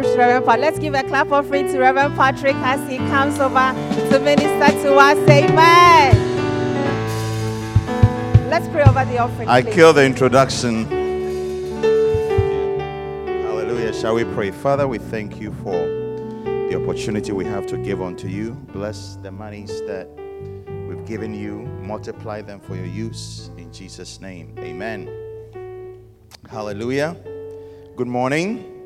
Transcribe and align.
Introduce 0.00 0.18
Reverend 0.18 0.46
Patrick. 0.46 0.62
Let's 0.62 0.78
give 0.78 0.94
a 0.94 1.02
clap 1.02 1.30
offering 1.30 1.66
to 1.68 1.78
Reverend 1.78 2.16
Patrick 2.16 2.56
as 2.56 2.88
he 2.88 2.96
comes 2.96 3.38
over 3.38 3.72
to 4.10 4.18
minister 4.20 4.82
to 4.82 4.94
us. 4.94 5.18
Amen. 5.28 6.16
Let's 8.48 8.66
pray 8.68 8.82
over 8.82 9.04
the 9.04 9.18
offering. 9.18 9.48
I 9.48 9.62
please. 9.62 9.74
kill 9.74 9.92
the 9.92 10.04
introduction. 10.04 10.86
Hallelujah. 13.42 13.92
Shall 13.92 14.14
we 14.14 14.24
pray? 14.24 14.50
Father, 14.50 14.88
we 14.88 14.98
thank 14.98 15.38
you 15.40 15.52
for 15.52 15.72
the 15.72 16.82
opportunity 16.82 17.32
we 17.32 17.44
have 17.44 17.66
to 17.66 17.76
give 17.76 18.00
unto 18.00 18.26
you. 18.26 18.52
Bless 18.72 19.16
the 19.16 19.30
monies 19.30 19.82
that 19.82 20.08
we've 20.88 21.04
given 21.04 21.34
you, 21.34 21.66
multiply 21.82 22.40
them 22.40 22.60
for 22.60 22.74
your 22.74 22.86
use 22.86 23.50
in 23.58 23.70
Jesus' 23.72 24.20
name. 24.20 24.54
Amen. 24.58 25.10
Hallelujah. 26.48 27.16
Good 27.96 28.08
morning. 28.08 28.79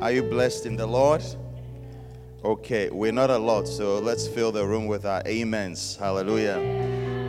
Are 0.00 0.12
you 0.12 0.22
blessed 0.22 0.64
in 0.64 0.76
the 0.76 0.86
Lord? 0.86 1.24
Okay, 2.44 2.88
we're 2.88 3.10
not 3.10 3.30
a 3.30 3.36
lot, 3.36 3.66
so 3.66 3.98
let's 3.98 4.28
fill 4.28 4.52
the 4.52 4.64
room 4.64 4.86
with 4.86 5.04
our 5.04 5.20
amens. 5.26 5.96
Hallelujah. 5.96 6.60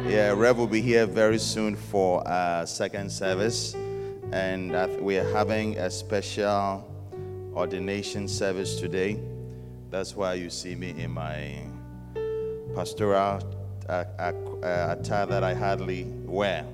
Yeah, 0.08 0.36
Rev 0.38 0.56
will 0.60 0.68
be 0.68 0.80
here 0.80 1.08
very 1.08 1.40
soon 1.40 1.76
for 1.76 2.26
our 2.28 2.68
second 2.68 3.12
service, 3.12 3.74
and 4.32 5.02
we 5.02 5.18
are 5.18 5.28
having 5.34 5.80
a 5.80 5.90
special 5.90 6.88
ordination 7.56 8.28
service 8.28 8.80
today. 8.80 9.20
That's 9.90 10.16
why 10.16 10.36
you 10.36 10.52
see 10.52 10.76
me 10.76 10.92
in 10.92 11.10
my 11.10 11.64
pastoral 12.76 13.42
uh, 13.90 14.04
uh, 14.20 14.96
attire 14.96 15.26
that 15.26 15.44
I 15.44 15.56
hardly 15.56 16.04
wear. 16.24 16.68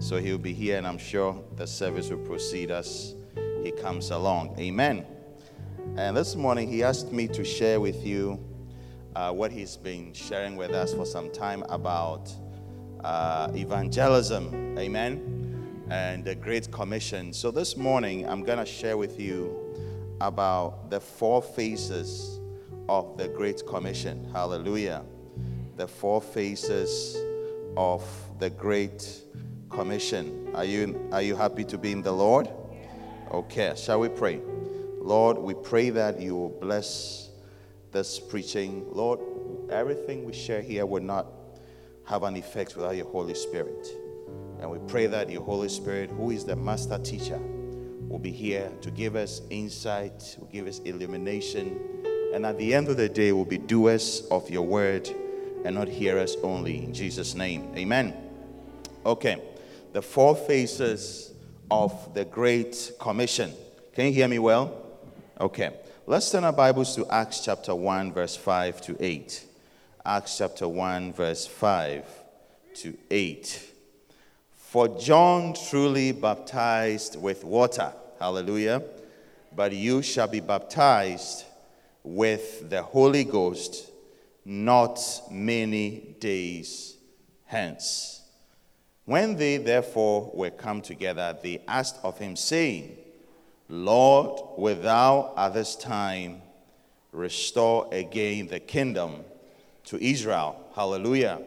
So 0.00 0.16
he'll 0.16 0.36
be 0.36 0.52
here, 0.52 0.78
and 0.78 0.86
I'm 0.86 0.98
sure 0.98 1.40
the 1.54 1.68
service 1.68 2.10
will 2.10 2.26
proceed 2.26 2.72
as 2.72 3.14
he 3.62 3.70
comes 3.70 4.10
along. 4.10 4.58
Amen. 4.58 5.06
And 5.96 6.16
this 6.16 6.34
morning, 6.34 6.68
he 6.68 6.82
asked 6.82 7.12
me 7.12 7.28
to 7.28 7.44
share 7.44 7.80
with 7.80 8.04
you 8.04 8.42
uh, 9.14 9.30
what 9.32 9.52
he's 9.52 9.76
been 9.76 10.12
sharing 10.12 10.56
with 10.56 10.72
us 10.72 10.94
for 10.94 11.04
some 11.04 11.30
time 11.30 11.62
about 11.68 12.32
uh, 13.04 13.50
evangelism. 13.54 14.76
Amen. 14.78 15.84
And 15.90 16.24
the 16.24 16.34
Great 16.34 16.70
Commission. 16.70 17.32
So 17.32 17.50
this 17.50 17.76
morning, 17.76 18.28
I'm 18.28 18.42
going 18.42 18.58
to 18.58 18.66
share 18.66 18.96
with 18.96 19.20
you 19.20 19.58
about 20.20 20.90
the 20.90 21.00
four 21.00 21.42
phases 21.42 22.40
of 22.88 23.16
the 23.18 23.28
Great 23.28 23.66
Commission. 23.66 24.28
Hallelujah. 24.32 25.04
The 25.76 25.86
four 25.86 26.22
phases 26.22 27.16
of 27.76 28.02
the 28.38 28.50
Great 28.50 29.22
Commission. 29.68 30.50
Are 30.54 30.64
you, 30.64 31.08
are 31.12 31.22
you 31.22 31.36
happy 31.36 31.64
to 31.64 31.78
be 31.78 31.92
in 31.92 32.02
the 32.02 32.12
Lord? 32.12 32.48
Okay, 33.32 33.72
shall 33.78 33.98
we 33.98 34.10
pray? 34.10 34.42
Lord, 35.00 35.38
we 35.38 35.54
pray 35.54 35.88
that 35.88 36.20
you 36.20 36.36
will 36.36 36.50
bless 36.50 37.30
this 37.90 38.20
preaching. 38.20 38.84
Lord, 38.92 39.20
everything 39.70 40.26
we 40.26 40.34
share 40.34 40.60
here 40.60 40.84
will 40.84 41.02
not 41.02 41.28
have 42.04 42.24
an 42.24 42.36
effect 42.36 42.76
without 42.76 42.94
your 42.94 43.06
Holy 43.06 43.32
Spirit. 43.32 43.88
And 44.60 44.70
we 44.70 44.78
pray 44.86 45.06
that 45.06 45.30
your 45.30 45.40
Holy 45.40 45.70
Spirit, 45.70 46.10
who 46.10 46.30
is 46.30 46.44
the 46.44 46.56
master 46.56 46.98
teacher, 46.98 47.40
will 48.06 48.18
be 48.18 48.30
here 48.30 48.70
to 48.82 48.90
give 48.90 49.16
us 49.16 49.40
insight, 49.48 50.36
will 50.38 50.48
give 50.48 50.66
us 50.66 50.80
illumination, 50.80 51.80
and 52.34 52.44
at 52.44 52.58
the 52.58 52.74
end 52.74 52.88
of 52.88 52.98
the 52.98 53.08
day, 53.08 53.32
will 53.32 53.46
be 53.46 53.56
doers 53.56 54.26
of 54.30 54.50
your 54.50 54.62
word 54.62 55.08
and 55.64 55.74
not 55.74 55.88
hearers 55.88 56.36
only. 56.42 56.84
In 56.84 56.92
Jesus' 56.92 57.34
name, 57.34 57.72
amen. 57.78 58.14
Okay, 59.06 59.42
the 59.94 60.02
four 60.02 60.36
phases 60.36 61.32
of 61.72 62.12
the 62.12 62.26
Great 62.26 62.92
Commission. 63.00 63.50
Can 63.94 64.04
you 64.04 64.12
hear 64.12 64.28
me 64.28 64.38
well? 64.38 64.76
Okay, 65.40 65.70
let's 66.06 66.30
turn 66.30 66.44
our 66.44 66.52
Bibles 66.52 66.94
to 66.96 67.06
Acts 67.10 67.42
chapter 67.42 67.74
1, 67.74 68.12
verse 68.12 68.36
5 68.36 68.82
to 68.82 68.96
8. 69.00 69.44
Acts 70.04 70.36
chapter 70.36 70.68
1, 70.68 71.14
verse 71.14 71.46
5 71.46 72.04
to 72.74 72.98
8. 73.10 73.70
For 74.54 74.86
John 74.98 75.54
truly 75.70 76.12
baptized 76.12 77.18
with 77.18 77.42
water, 77.42 77.90
hallelujah, 78.20 78.82
but 79.56 79.72
you 79.72 80.02
shall 80.02 80.28
be 80.28 80.40
baptized 80.40 81.46
with 82.04 82.68
the 82.68 82.82
Holy 82.82 83.24
Ghost 83.24 83.90
not 84.44 85.00
many 85.30 86.16
days 86.20 86.98
hence. 87.46 88.21
When 89.04 89.36
they 89.36 89.56
therefore 89.56 90.30
were 90.32 90.50
come 90.50 90.80
together, 90.80 91.36
they 91.42 91.62
asked 91.66 91.98
of 92.04 92.18
him, 92.18 92.36
saying, 92.36 92.96
Lord, 93.68 94.40
wilt 94.56 94.82
thou 94.82 95.32
at 95.36 95.54
this 95.54 95.74
time 95.74 96.42
restore 97.10 97.88
again 97.92 98.46
the 98.46 98.60
kingdom 98.60 99.24
to 99.84 100.02
Israel? 100.02 100.56
Hallelujah. 100.74 101.42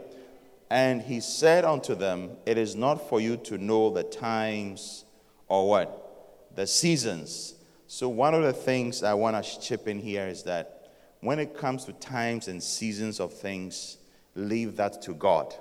And 0.69 1.01
he 1.01 1.19
said 1.21 1.63
unto 1.63 1.95
them, 1.95 2.31
It 2.45 2.57
is 2.57 2.75
not 2.75 3.07
for 3.07 3.21
you 3.21 3.37
to 3.37 3.57
know 3.57 3.89
the 3.89 4.03
times 4.03 5.05
or 5.47 5.69
what? 5.69 6.49
The 6.55 6.67
seasons. 6.67 7.53
So, 7.87 8.09
one 8.09 8.33
of 8.33 8.43
the 8.43 8.53
things 8.53 9.03
I 9.03 9.13
want 9.13 9.41
to 9.41 9.61
chip 9.61 9.87
in 9.87 9.99
here 9.99 10.27
is 10.27 10.43
that 10.43 10.89
when 11.21 11.39
it 11.39 11.55
comes 11.55 11.85
to 11.85 11.93
times 11.93 12.47
and 12.47 12.61
seasons 12.61 13.19
of 13.19 13.31
things, 13.33 13.97
leave 14.35 14.75
that 14.77 15.01
to 15.03 15.13
God. 15.13 15.55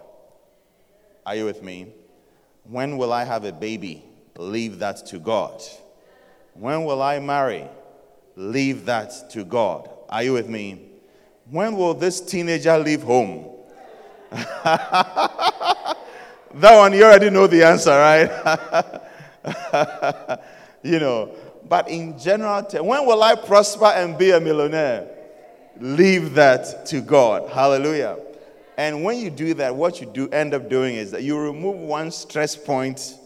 Are 1.26 1.34
you 1.34 1.44
with 1.44 1.62
me? 1.62 1.88
When 2.64 2.96
will 2.96 3.12
I 3.12 3.24
have 3.24 3.44
a 3.44 3.52
baby? 3.52 4.04
Leave 4.36 4.78
that 4.80 5.06
to 5.06 5.18
God. 5.18 5.62
When 6.54 6.84
will 6.84 7.02
I 7.02 7.18
marry? 7.18 7.66
Leave 8.36 8.86
that 8.86 9.30
to 9.30 9.44
God. 9.44 9.88
Are 10.08 10.22
you 10.22 10.32
with 10.32 10.48
me? 10.48 10.90
When 11.50 11.76
will 11.76 11.94
this 11.94 12.20
teenager 12.20 12.78
leave 12.78 13.02
home? 13.02 13.50
that 14.30 15.96
one, 16.54 16.92
you 16.92 17.04
already 17.04 17.30
know 17.30 17.46
the 17.46 17.62
answer, 17.62 17.90
right? 17.90 18.30
you 20.82 20.98
know, 20.98 21.30
but 21.68 21.88
in 21.88 22.18
general, 22.18 22.62
when 22.62 23.06
will 23.06 23.22
I 23.22 23.34
prosper 23.34 23.86
and 23.86 24.18
be 24.18 24.30
a 24.30 24.40
millionaire? 24.40 25.08
Leave 25.80 26.34
that 26.34 26.86
to 26.86 27.00
God. 27.00 27.50
Hallelujah. 27.50 28.16
And 28.76 29.04
when 29.04 29.18
you 29.18 29.30
do 29.30 29.54
that, 29.54 29.74
what 29.74 30.00
you 30.00 30.06
do 30.06 30.28
end 30.30 30.54
up 30.54 30.68
doing 30.68 30.96
is 30.96 31.12
that 31.12 31.22
you 31.22 31.38
remove 31.38 31.76
one 31.76 32.10
stress 32.10 32.56
point 32.56 33.16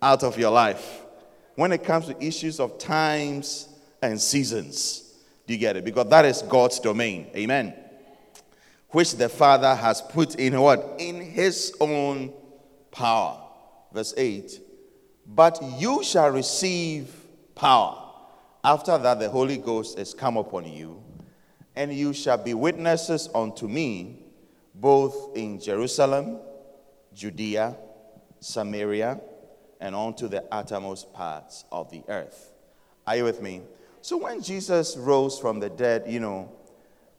out 0.00 0.22
of 0.22 0.38
your 0.38 0.50
life 0.50 1.02
when 1.56 1.72
it 1.72 1.82
comes 1.84 2.06
to 2.06 2.24
issues 2.24 2.60
of 2.60 2.78
times 2.78 3.68
and 4.02 4.20
seasons. 4.20 5.14
Do 5.46 5.54
you 5.54 5.58
get 5.58 5.76
it? 5.76 5.84
Because 5.84 6.08
that 6.10 6.24
is 6.24 6.42
God's 6.42 6.78
domain. 6.80 7.26
Amen. 7.34 7.74
Which 8.90 9.16
the 9.16 9.28
Father 9.28 9.74
has 9.74 10.00
put 10.00 10.36
in 10.36 10.58
what? 10.60 10.96
In 10.98 11.20
his 11.20 11.74
own 11.80 12.32
power. 12.90 13.40
Verse 13.92 14.14
8. 14.16 14.60
But 15.26 15.60
you 15.78 16.04
shall 16.04 16.30
receive 16.30 17.12
power. 17.54 18.00
After 18.62 18.96
that, 18.96 19.18
the 19.18 19.28
Holy 19.28 19.58
Ghost 19.58 19.98
is 19.98 20.14
come 20.14 20.36
upon 20.36 20.70
you, 20.70 21.02
and 21.76 21.92
you 21.92 22.12
shall 22.12 22.38
be 22.38 22.54
witnesses 22.54 23.28
unto 23.34 23.68
me 23.68 24.23
both 24.74 25.36
in 25.36 25.60
Jerusalem, 25.60 26.38
Judea, 27.14 27.76
Samaria, 28.40 29.20
and 29.80 29.94
unto 29.94 30.28
the 30.28 30.44
uttermost 30.50 31.12
parts 31.12 31.64
of 31.70 31.90
the 31.90 32.02
earth. 32.08 32.52
Are 33.06 33.16
you 33.16 33.24
with 33.24 33.40
me? 33.40 33.62
So 34.00 34.16
when 34.16 34.42
Jesus 34.42 34.96
rose 34.96 35.38
from 35.38 35.60
the 35.60 35.70
dead, 35.70 36.04
you 36.06 36.20
know, 36.20 36.52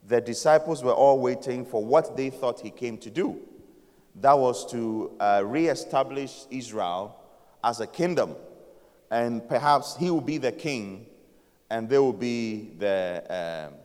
the 0.07 0.21
disciples 0.21 0.83
were 0.83 0.93
all 0.93 1.19
waiting 1.19 1.65
for 1.65 1.83
what 1.83 2.15
they 2.15 2.29
thought 2.29 2.59
he 2.59 2.69
came 2.69 2.97
to 2.99 3.09
do. 3.09 3.39
That 4.21 4.37
was 4.37 4.69
to 4.71 5.11
uh, 5.19 5.41
reestablish 5.45 6.45
Israel 6.49 7.17
as 7.63 7.79
a 7.79 7.87
kingdom. 7.87 8.35
And 9.09 9.47
perhaps 9.47 9.95
he 9.97 10.11
will 10.11 10.21
be 10.21 10.37
the 10.37 10.51
king, 10.51 11.07
and 11.69 11.89
they 11.89 11.97
will 11.97 12.13
be 12.13 12.71
the 12.77 13.69
um, 13.69 13.79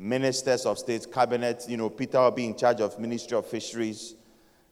ministers 0.00 0.64
of 0.64 0.78
state, 0.78 1.12
cabinet. 1.12 1.66
You 1.68 1.76
know, 1.76 1.90
Peter 1.90 2.18
will 2.18 2.30
be 2.30 2.46
in 2.46 2.56
charge 2.56 2.80
of 2.80 2.98
Ministry 2.98 3.36
of 3.36 3.46
Fisheries. 3.46 4.14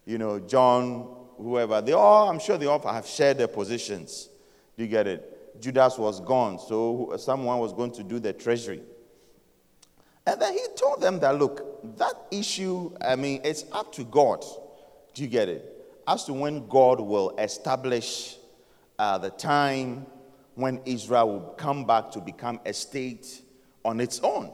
You 0.06 0.16
know, 0.16 0.40
John, 0.40 1.16
whoever. 1.37 1.80
They 1.82 1.92
all, 1.92 2.28
I'm 2.28 2.40
sure 2.40 2.56
they 2.56 2.66
all 2.66 2.80
have 2.80 3.06
shared 3.06 3.38
their 3.38 3.47
positions. 3.47 4.30
Do 4.76 4.85
you 4.85 4.88
get 4.88 5.06
it? 5.06 5.61
Judas 5.61 5.99
was 5.99 6.20
gone, 6.20 6.58
so 6.58 7.14
someone 7.18 7.58
was 7.58 7.73
going 7.73 7.90
to 7.92 8.02
do 8.02 8.18
the 8.18 8.32
treasury. 8.32 8.80
And 10.26 10.40
then 10.40 10.52
he 10.52 10.64
told 10.76 11.00
them 11.00 11.18
that, 11.20 11.38
look, 11.38 11.97
that 11.99 12.14
issue, 12.30 12.94
I 13.00 13.16
mean, 13.16 13.40
it's 13.44 13.64
up 13.73 13.92
to 13.94 14.04
God. 14.04 14.44
Do 15.14 15.23
you 15.23 15.28
get 15.28 15.49
it? 15.49 15.75
As 16.06 16.25
to 16.25 16.32
when 16.32 16.68
God 16.68 17.00
will 17.00 17.37
establish 17.38 18.37
uh, 18.99 19.18
the 19.18 19.30
time 19.30 20.06
when 20.54 20.80
Israel 20.85 21.28
will 21.28 21.54
come 21.56 21.85
back 21.85 22.11
to 22.12 22.20
become 22.20 22.61
a 22.64 22.73
state 22.73 23.42
on 23.85 24.00
its 24.00 24.20
own. 24.20 24.52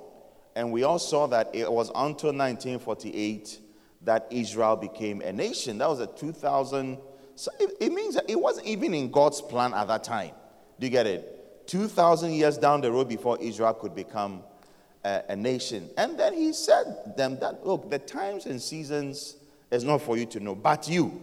And 0.56 0.70
we 0.72 0.84
all 0.84 0.98
saw 0.98 1.26
that 1.28 1.50
it 1.52 1.70
was 1.70 1.88
until 1.88 2.30
1948 2.30 3.58
that 4.02 4.26
Israel 4.30 4.76
became 4.76 5.20
a 5.22 5.32
nation. 5.32 5.78
That 5.78 5.88
was 5.88 6.00
a 6.00 6.06
2000. 6.06 6.98
So 7.34 7.50
it, 7.58 7.76
it 7.80 7.92
means 7.92 8.14
that 8.14 8.28
it 8.28 8.38
wasn't 8.38 8.66
even 8.66 8.94
in 8.94 9.10
God's 9.10 9.40
plan 9.40 9.74
at 9.74 9.88
that 9.88 10.04
time. 10.04 10.30
Do 10.78 10.86
you 10.86 10.90
get 10.90 11.06
it? 11.06 11.66
2,000 11.66 12.32
years 12.32 12.58
down 12.58 12.80
the 12.80 12.92
road 12.92 13.08
before 13.08 13.38
Israel 13.40 13.72
could 13.74 13.94
become 13.94 14.42
a, 15.04 15.22
a, 15.30 15.36
nation. 15.36 15.88
And 15.96 16.18
then 16.18 16.34
he 16.34 16.52
said 16.52 17.14
them 17.16 17.38
that, 17.40 17.66
look, 17.66 17.90
the 17.90 17.98
times 17.98 18.46
and 18.46 18.60
seasons 18.60 19.36
is 19.70 19.82
not 19.82 20.02
for 20.02 20.16
you 20.16 20.26
to 20.26 20.40
know, 20.40 20.54
but 20.54 20.88
you. 20.88 21.22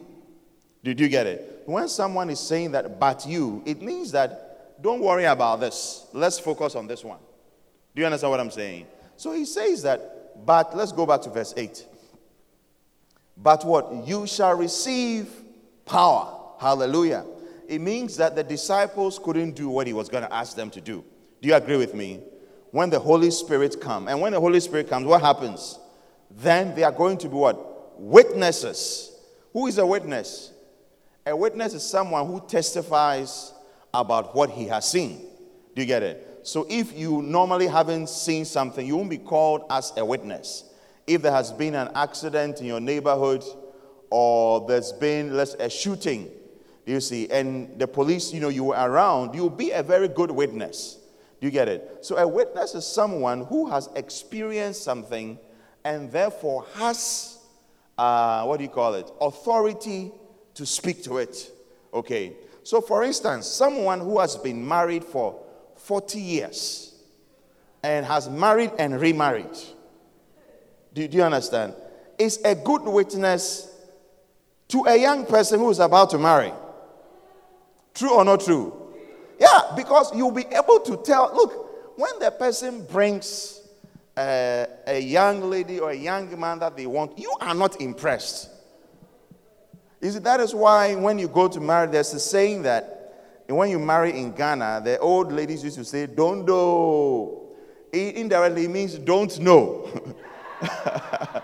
Did 0.84 1.00
you 1.00 1.10
get 1.10 1.28
it? 1.28 1.64
When 1.66 1.88
someone 1.88 2.30
is 2.32 2.40
saying 2.40 2.72
that, 2.72 3.00
but 3.00 3.26
you, 3.28 3.62
it 3.66 3.82
means 3.82 4.12
that 4.14 4.82
don't 4.82 5.00
worry 5.00 5.26
about 5.26 5.60
this. 5.60 6.08
Let's 6.12 6.40
focus 6.40 6.76
on 6.76 6.88
this 6.88 7.04
one. 7.04 7.20
Do 7.96 8.00
you 8.00 8.06
understand 8.06 8.32
what 8.32 8.40
I'm 8.40 8.52
saying? 8.52 8.88
So 9.22 9.34
he 9.34 9.46
says 9.46 9.84
that, 9.84 10.44
but 10.48 10.76
let's 10.76 10.92
go 10.92 11.06
back 11.06 11.22
to 11.22 11.30
verse 11.30 11.54
8. 11.56 11.86
But 13.38 13.64
what? 13.64 14.08
You 14.08 14.26
shall 14.26 14.56
receive 14.56 15.30
power. 15.86 16.56
Hallelujah. 16.60 17.26
It 17.68 17.82
means 17.82 18.18
that 18.18 18.36
the 18.36 18.44
disciples 18.44 19.20
couldn't 19.20 19.52
do 19.52 19.70
what 19.70 19.86
he 19.86 19.94
was 19.94 20.10
going 20.10 20.24
to 20.24 20.34
ask 20.34 20.56
them 20.56 20.72
to 20.72 20.82
do. 20.82 21.04
Do 21.40 21.50
you 21.50 21.54
agree 21.54 21.78
with 21.78 21.94
me? 21.94 22.22
When 22.72 22.90
the 22.90 22.98
Holy 22.98 23.30
Spirit 23.30 23.80
comes, 23.80 24.10
and 24.10 24.20
when 24.20 24.32
the 24.32 24.40
Holy 24.40 24.60
Spirit 24.60 24.90
comes, 24.90 25.06
what 25.06 25.22
happens? 25.22 25.78
Then 26.32 26.74
they 26.74 26.82
are 26.82 26.92
going 26.92 27.20
to 27.20 27.30
be 27.30 27.36
what? 27.36 28.02
Witnesses. 28.02 29.12
Who 29.54 29.68
is 29.68 29.78
a 29.78 29.86
witness? 29.86 30.52
A 31.28 31.36
witness 31.36 31.76
is 31.76 31.84
someone 31.84 32.26
who 32.26 32.44
testifies 32.48 33.54
about 33.94 34.36
what 34.36 34.50
he 34.50 34.66
has 34.66 34.90
seen. 34.90 35.20
Do 35.76 35.82
you 35.84 35.86
get 35.86 36.02
it? 36.02 36.31
So 36.44 36.66
if 36.70 36.98
you 36.98 37.22
normally 37.22 37.68
haven't 37.68 38.10
seen 38.10 38.46
something, 38.46 38.86
you 38.86 38.98
won't 38.98 39.10
be 39.10 39.18
called 39.18 39.66
as 39.70 39.94
a 39.98 40.04
witness. 40.04 40.66
If 41.08 41.22
there 41.22 41.32
has 41.32 41.52
been 41.52 41.76
an 41.76 41.90
accident 41.96 42.62
in 42.62 42.68
your 42.68 42.80
neighborhood 42.80 43.44
or 44.10 44.68
there's 44.68 44.92
been 44.92 45.36
let's, 45.36 45.54
a 45.56 45.70
shooting, 45.70 46.30
do 46.86 46.94
you 46.94 47.02
see, 47.02 47.30
and 47.30 47.78
the 47.80 47.88
police, 47.88 48.34
you 48.34 48.40
know, 48.40 48.50
you 48.50 48.66
were 48.66 48.76
around, 48.76 49.36
you'll 49.36 49.50
be 49.50 49.72
a 49.72 49.84
very 49.84 50.08
good 50.08 50.32
witness. 50.32 50.98
Do 51.40 51.48
you 51.48 51.52
get 51.52 51.68
it? 51.68 52.00
So 52.02 52.18
a 52.18 52.28
witness 52.28 52.76
is 52.76 52.86
someone 52.86 53.46
who 53.46 53.70
has 53.70 53.90
experienced 53.96 54.84
something 54.84 55.38
and 55.84 56.12
therefore 56.12 56.66
has, 56.76 57.40
uh, 57.98 58.44
what 58.46 58.58
do 58.58 58.64
you 58.64 58.70
call 58.70 58.94
it, 58.96 59.10
authority 59.20 60.12
to 60.56 60.66
speak 60.66 61.04
to 61.04 61.18
it. 61.18 61.52
Okay. 61.94 62.34
So, 62.64 62.80
for 62.80 63.04
instance, 63.04 63.48
someone 63.48 64.00
who 64.00 64.20
has 64.20 64.38
been 64.38 64.66
married 64.68 65.04
for 65.04 65.42
40 65.84 66.20
years 66.20 66.94
and 67.84 68.06
has 68.06 68.30
married 68.30 68.72
and 68.78 69.00
remarried. 69.00 69.58
Do, 70.94 71.08
do 71.08 71.18
you 71.18 71.24
understand? 71.24 71.74
Is 72.18 72.40
a 72.44 72.56
good 72.56 72.84
witness 72.84 73.68
to 74.70 74.84
a 74.86 74.96
young 74.96 75.26
person 75.26 75.60
who 75.60 75.70
is 75.70 75.80
about 75.80 76.10
to 76.12 76.18
marry. 76.18 76.54
True 77.94 78.14
or 78.16 78.24
not 78.26 78.42
true? 78.42 78.94
Yeah, 79.40 79.74
because 79.76 80.16
you'll 80.16 80.32
be 80.32 80.46
able 80.52 80.80
to 80.82 80.98
tell. 80.98 81.32
Look, 81.34 81.98
when 81.98 82.20
the 82.20 82.32
person 82.32 82.86
brings 82.86 83.62
a, 84.18 84.68
a 84.88 85.00
young 85.00 85.50
lady 85.50 85.80
or 85.80 85.92
a 85.92 85.96
young 85.96 86.40
man 86.40 86.60
that 86.60 86.78
they 86.78 86.86
want, 86.86 87.18
you 87.18 87.34
are 87.42 87.56
not 87.56 87.82
impressed. 87.82 88.50
You 90.00 90.12
see, 90.12 90.20
that 90.20 90.40
is 90.40 90.54
why 90.54 90.96
when 90.96 91.20
you 91.20 91.28
go 91.28 91.48
to 91.48 91.60
marry, 91.60 91.88
there's 91.88 92.14
a 92.14 92.20
saying 92.20 92.64
that 92.64 93.01
and 93.52 93.58
when 93.58 93.70
you 93.70 93.80
marry 93.80 94.18
in 94.18 94.32
Ghana, 94.32 94.80
the 94.82 94.98
old 95.00 95.30
ladies 95.34 95.62
used 95.62 95.76
to 95.76 95.84
say, 95.84 96.06
don't 96.08 96.46
do. 96.46 97.38
It 97.92 98.16
indirectly 98.16 98.66
means 98.70 98.98
don't 98.98 99.38
know. 99.40 99.90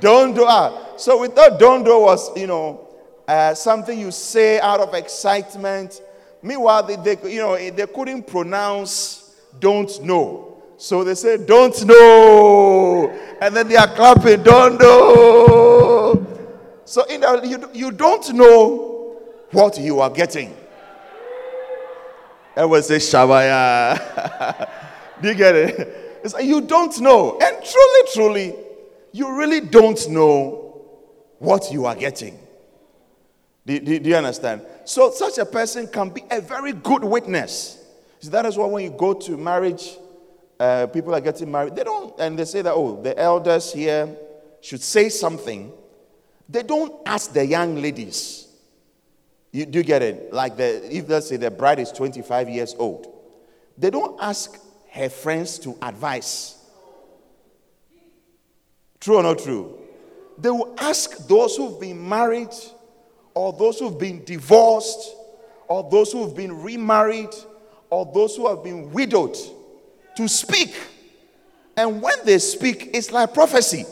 don't 0.00 0.32
do. 0.32 0.46
Ah. 0.48 0.94
So 0.96 1.18
we 1.20 1.28
thought 1.28 1.60
don't 1.60 1.84
do 1.84 2.00
was, 2.00 2.34
you 2.34 2.46
know, 2.46 2.88
uh, 3.28 3.52
something 3.52 4.00
you 4.00 4.10
say 4.10 4.58
out 4.58 4.80
of 4.80 4.94
excitement. 4.94 6.00
Meanwhile, 6.40 6.84
they, 6.84 6.96
they, 6.96 7.30
you 7.30 7.40
know, 7.40 7.58
they 7.58 7.86
couldn't 7.86 8.26
pronounce 8.26 9.34
don't 9.60 10.02
know. 10.02 10.62
So 10.78 11.04
they 11.04 11.14
say, 11.14 11.44
don't 11.44 11.84
know. 11.84 13.10
And 13.42 13.54
then 13.54 13.68
they 13.68 13.76
are 13.76 13.94
clapping, 13.94 14.42
don't 14.42 14.80
know. 14.80 16.26
So 16.86 17.04
in 17.04 17.20
the, 17.20 17.42
you, 17.44 17.68
you 17.74 17.90
don't 17.90 18.32
know 18.32 18.93
what 19.54 19.78
you 19.78 20.00
are 20.00 20.10
getting. 20.10 20.54
I 22.56 22.64
will 22.64 22.82
say 22.82 22.96
Shabaya. 22.96 24.68
Do 25.22 25.28
you 25.28 25.34
get 25.34 25.54
it? 25.54 26.20
It's 26.24 26.34
like 26.34 26.44
you 26.44 26.60
don't 26.60 26.98
know. 27.00 27.38
And 27.40 27.64
truly, 27.64 28.00
truly, 28.12 28.54
you 29.12 29.36
really 29.36 29.60
don't 29.60 30.08
know 30.10 30.86
what 31.38 31.72
you 31.72 31.86
are 31.86 31.94
getting. 31.94 32.38
Do, 33.66 33.78
do, 33.80 33.98
do 33.98 34.10
you 34.10 34.16
understand? 34.16 34.62
So, 34.84 35.10
such 35.10 35.38
a 35.38 35.46
person 35.46 35.86
can 35.86 36.10
be 36.10 36.22
a 36.30 36.40
very 36.40 36.72
good 36.72 37.04
witness. 37.04 37.78
That 38.24 38.46
is 38.46 38.56
why 38.56 38.66
when 38.66 38.84
you 38.84 38.90
go 38.90 39.12
to 39.12 39.36
marriage, 39.36 39.96
uh, 40.58 40.86
people 40.86 41.14
are 41.14 41.20
getting 41.20 41.50
married, 41.52 41.76
they 41.76 41.84
don't, 41.84 42.18
and 42.18 42.38
they 42.38 42.46
say 42.46 42.62
that, 42.62 42.72
oh, 42.72 43.02
the 43.02 43.18
elders 43.18 43.72
here 43.72 44.16
should 44.62 44.80
say 44.80 45.10
something. 45.10 45.72
They 46.48 46.62
don't 46.62 46.94
ask 47.06 47.32
the 47.32 47.44
young 47.44 47.76
ladies 47.76 48.43
you 49.54 49.66
do 49.66 49.84
get 49.84 50.02
it? 50.02 50.32
Like 50.32 50.56
the 50.56 50.94
if 50.94 51.08
let's 51.08 51.28
say 51.28 51.36
the 51.36 51.48
bride 51.48 51.78
is 51.78 51.92
25 51.92 52.48
years 52.48 52.74
old, 52.76 53.06
they 53.78 53.88
don't 53.88 54.20
ask 54.20 54.58
her 54.90 55.08
friends 55.08 55.60
to 55.60 55.78
advise. 55.80 56.58
True 58.98 59.18
or 59.18 59.22
not 59.22 59.38
true? 59.38 59.78
They 60.38 60.50
will 60.50 60.74
ask 60.76 61.28
those 61.28 61.56
who've 61.56 61.80
been 61.80 62.08
married, 62.08 62.52
or 63.32 63.52
those 63.52 63.78
who've 63.78 63.96
been 63.96 64.24
divorced, 64.24 65.14
or 65.68 65.88
those 65.88 66.10
who've 66.10 66.34
been 66.34 66.60
remarried, 66.60 67.30
or 67.90 68.10
those 68.12 68.34
who 68.34 68.48
have 68.48 68.64
been 68.64 68.90
widowed 68.90 69.36
to 70.16 70.26
speak. 70.26 70.74
And 71.76 72.02
when 72.02 72.16
they 72.24 72.38
speak, 72.38 72.90
it's 72.92 73.12
like 73.12 73.32
prophecy. 73.32 73.84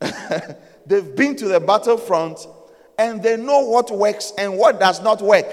They've 0.86 1.16
been 1.16 1.34
to 1.34 1.48
the 1.48 1.58
battlefront 1.58 2.46
and 2.98 3.22
they 3.22 3.36
know 3.36 3.60
what 3.60 3.90
works 3.90 4.32
and 4.36 4.58
what 4.58 4.80
does 4.80 5.00
not 5.00 5.22
work. 5.22 5.46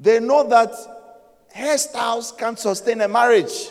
They 0.00 0.18
know 0.18 0.48
that 0.48 0.72
hairstyles 1.54 2.36
can 2.36 2.56
sustain 2.56 3.00
a 3.00 3.08
marriage. 3.08 3.70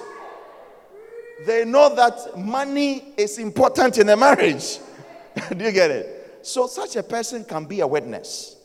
They 1.45 1.65
know 1.65 1.93
that 1.95 2.37
money 2.37 3.13
is 3.17 3.37
important 3.37 3.97
in 3.97 4.09
a 4.09 4.15
marriage. 4.15 4.79
Do 5.55 5.65
you 5.65 5.71
get 5.71 5.91
it? 5.91 6.39
So, 6.41 6.67
such 6.67 6.95
a 6.95 7.03
person 7.03 7.43
can 7.43 7.65
be 7.65 7.81
a 7.81 7.87
witness. 7.87 8.55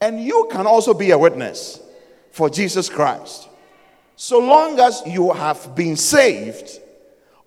And 0.00 0.22
you 0.22 0.48
can 0.50 0.66
also 0.66 0.94
be 0.94 1.10
a 1.10 1.18
witness 1.18 1.80
for 2.30 2.50
Jesus 2.50 2.88
Christ. 2.88 3.48
So 4.16 4.38
long 4.38 4.78
as 4.78 5.02
you 5.06 5.32
have 5.32 5.74
been 5.74 5.96
saved, 5.96 6.80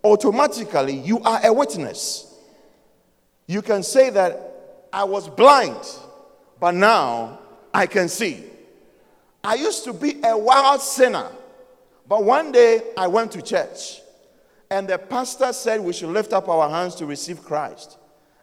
automatically 0.04 0.94
you 0.94 1.20
are 1.22 1.46
a 1.46 1.54
witness. 1.54 2.36
You 3.48 3.62
can 3.62 3.84
say 3.84 4.10
that 4.10 4.57
I 4.98 5.04
was 5.04 5.30
blind, 5.30 5.78
but 6.60 6.74
now 6.74 7.38
I 7.72 7.86
can 7.86 8.10
see. 8.10 8.44
I 9.44 9.54
used 9.54 9.84
to 9.84 9.94
be 9.94 10.20
a 10.24 10.36
wild 10.36 10.82
sinner, 10.82 11.30
but 12.10 12.24
one 12.24 12.52
day 12.52 12.82
I 12.98 13.06
went 13.06 13.32
to 13.34 13.44
church 13.44 14.02
and 14.72 14.88
the 14.88 14.98
pastor 14.98 15.54
said 15.54 15.82
we 15.82 15.94
should 15.94 16.10
lift 16.10 16.34
up 16.34 16.50
our 16.50 16.68
hands 16.68 16.96
to 16.96 17.06
receive 17.06 17.44
Christ. 17.44 18.00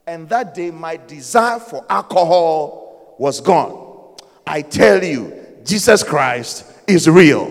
And 0.06 0.28
that 0.28 0.54
day, 0.54 0.70
my 0.70 0.96
desire 0.96 1.58
for 1.58 1.84
alcohol 1.90 3.16
was 3.18 3.40
gone. 3.40 4.14
I 4.46 4.62
tell 4.62 5.02
you, 5.02 5.32
Jesus 5.64 6.04
Christ 6.04 6.70
is 6.86 7.08
real. 7.08 7.50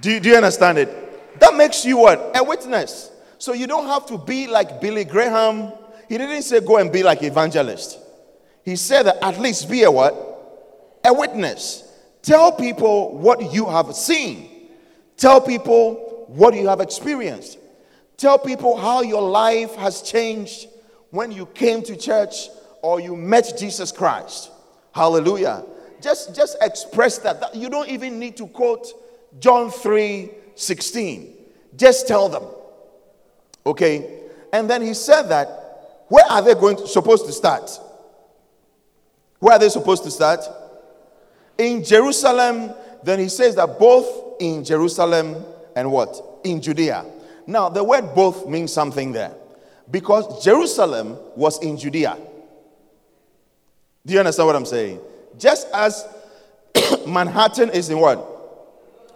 Do 0.00 0.10
you, 0.10 0.18
do 0.18 0.30
you 0.30 0.34
understand 0.34 0.78
it? 0.78 1.38
That 1.38 1.54
makes 1.54 1.84
you 1.84 1.98
what? 1.98 2.32
A 2.34 2.42
witness. 2.42 3.12
So 3.38 3.52
you 3.52 3.68
don't 3.68 3.86
have 3.86 4.04
to 4.06 4.18
be 4.18 4.48
like 4.48 4.80
Billy 4.80 5.04
Graham 5.04 5.72
he 6.12 6.18
didn't 6.18 6.42
say 6.42 6.60
go 6.60 6.76
and 6.76 6.92
be 6.92 7.02
like 7.02 7.22
evangelist. 7.22 7.98
He 8.66 8.76
said 8.76 9.04
that 9.04 9.24
at 9.24 9.40
least 9.40 9.70
be 9.70 9.84
a 9.84 9.90
what? 9.90 10.12
A 11.06 11.14
witness. 11.14 11.90
Tell 12.20 12.52
people 12.52 13.16
what 13.16 13.50
you 13.50 13.64
have 13.64 13.94
seen. 13.94 14.68
Tell 15.16 15.40
people 15.40 16.26
what 16.28 16.52
you 16.54 16.68
have 16.68 16.82
experienced. 16.82 17.56
Tell 18.18 18.38
people 18.38 18.76
how 18.76 19.00
your 19.00 19.22
life 19.22 19.74
has 19.76 20.02
changed 20.02 20.68
when 21.12 21.32
you 21.32 21.46
came 21.46 21.82
to 21.84 21.96
church 21.96 22.50
or 22.82 23.00
you 23.00 23.16
met 23.16 23.54
Jesus 23.58 23.90
Christ. 23.90 24.50
Hallelujah. 24.94 25.64
Just 26.02 26.36
just 26.36 26.58
express 26.60 27.16
that. 27.20 27.54
You 27.54 27.70
don't 27.70 27.88
even 27.88 28.18
need 28.18 28.36
to 28.36 28.46
quote 28.48 28.86
John 29.40 29.70
3 29.70 30.30
16. 30.56 31.34
Just 31.74 32.06
tell 32.06 32.28
them. 32.28 32.44
Okay? 33.64 34.18
And 34.52 34.68
then 34.68 34.82
he 34.82 34.92
said 34.92 35.30
that 35.30 35.60
where 36.08 36.24
are 36.30 36.42
they 36.42 36.54
going 36.54 36.76
to, 36.76 36.86
supposed 36.86 37.26
to 37.26 37.32
start? 37.32 37.70
Where 39.38 39.54
are 39.54 39.58
they 39.58 39.68
supposed 39.68 40.04
to 40.04 40.10
start? 40.10 40.40
In 41.58 41.82
Jerusalem. 41.84 42.74
Then 43.04 43.18
he 43.18 43.28
says 43.28 43.56
that 43.56 43.80
both 43.80 44.40
in 44.40 44.62
Jerusalem 44.62 45.44
and 45.74 45.90
what? 45.90 46.20
In 46.44 46.60
Judea. 46.60 47.04
Now, 47.46 47.68
the 47.68 47.82
word 47.82 48.14
both 48.14 48.46
means 48.48 48.72
something 48.72 49.10
there 49.10 49.34
because 49.90 50.44
Jerusalem 50.44 51.18
was 51.34 51.60
in 51.62 51.76
Judea. 51.76 52.16
Do 54.06 54.12
you 54.12 54.18
understand 54.20 54.46
what 54.46 54.56
I'm 54.56 54.66
saying? 54.66 55.00
Just 55.38 55.66
as 55.74 56.06
Manhattan 57.06 57.70
is 57.70 57.90
in 57.90 57.98
what? 57.98 58.28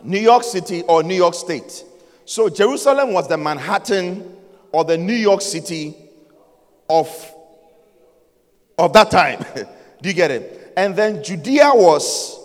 New 0.02 0.18
York 0.18 0.42
City 0.42 0.82
or 0.82 1.02
New 1.02 1.14
York 1.14 1.34
State. 1.34 1.84
So 2.24 2.48
Jerusalem 2.48 3.12
was 3.12 3.28
the 3.28 3.36
Manhattan 3.36 4.36
or 4.72 4.84
the 4.84 4.98
New 4.98 5.14
York 5.14 5.40
City 5.40 5.94
of, 6.88 7.34
of 8.78 8.92
that 8.92 9.10
time. 9.10 9.44
Do 10.02 10.08
you 10.08 10.14
get 10.14 10.30
it? 10.30 10.72
And 10.76 10.94
then 10.94 11.22
Judea 11.22 11.72
was 11.74 12.38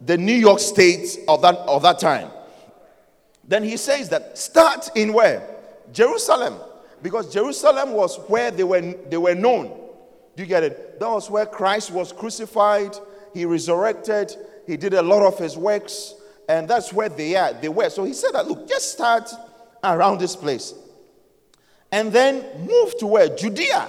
the 0.00 0.18
New 0.18 0.34
York 0.34 0.60
State 0.60 1.18
of 1.28 1.42
that, 1.42 1.56
of 1.56 1.82
that 1.82 1.98
time. 1.98 2.30
Then 3.46 3.64
he 3.64 3.76
says 3.76 4.08
that 4.10 4.38
start 4.38 4.90
in 4.94 5.12
where? 5.12 5.46
Jerusalem. 5.92 6.58
Because 7.02 7.32
Jerusalem 7.32 7.92
was 7.92 8.16
where 8.28 8.50
they 8.50 8.64
were, 8.64 8.80
they 8.80 9.16
were 9.16 9.34
known. 9.34 9.68
Do 10.36 10.42
you 10.42 10.46
get 10.46 10.62
it? 10.62 11.00
That 11.00 11.08
was 11.08 11.30
where 11.30 11.46
Christ 11.46 11.90
was 11.90 12.12
crucified, 12.12 12.94
he 13.34 13.44
resurrected, 13.44 14.36
he 14.66 14.76
did 14.76 14.94
a 14.94 15.02
lot 15.02 15.22
of 15.22 15.38
his 15.38 15.56
works, 15.56 16.14
and 16.48 16.68
that's 16.68 16.92
where 16.92 17.08
they 17.08 17.36
are. 17.36 17.52
They 17.54 17.68
were. 17.68 17.90
So 17.90 18.04
he 18.04 18.12
said 18.12 18.32
that 18.32 18.46
look, 18.46 18.68
just 18.68 18.92
start 18.92 19.30
around 19.82 20.20
this 20.20 20.36
place. 20.36 20.74
And 21.92 22.12
then 22.12 22.44
move 22.66 22.96
to 22.98 23.06
where? 23.06 23.28
Judea. 23.28 23.88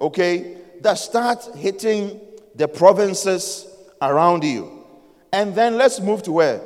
Okay? 0.00 0.56
That 0.80 0.94
start 0.94 1.44
hitting 1.56 2.20
the 2.54 2.68
provinces 2.68 3.66
around 4.00 4.44
you. 4.44 4.84
And 5.32 5.54
then 5.54 5.76
let's 5.76 6.00
move 6.00 6.22
to 6.24 6.32
where? 6.32 6.60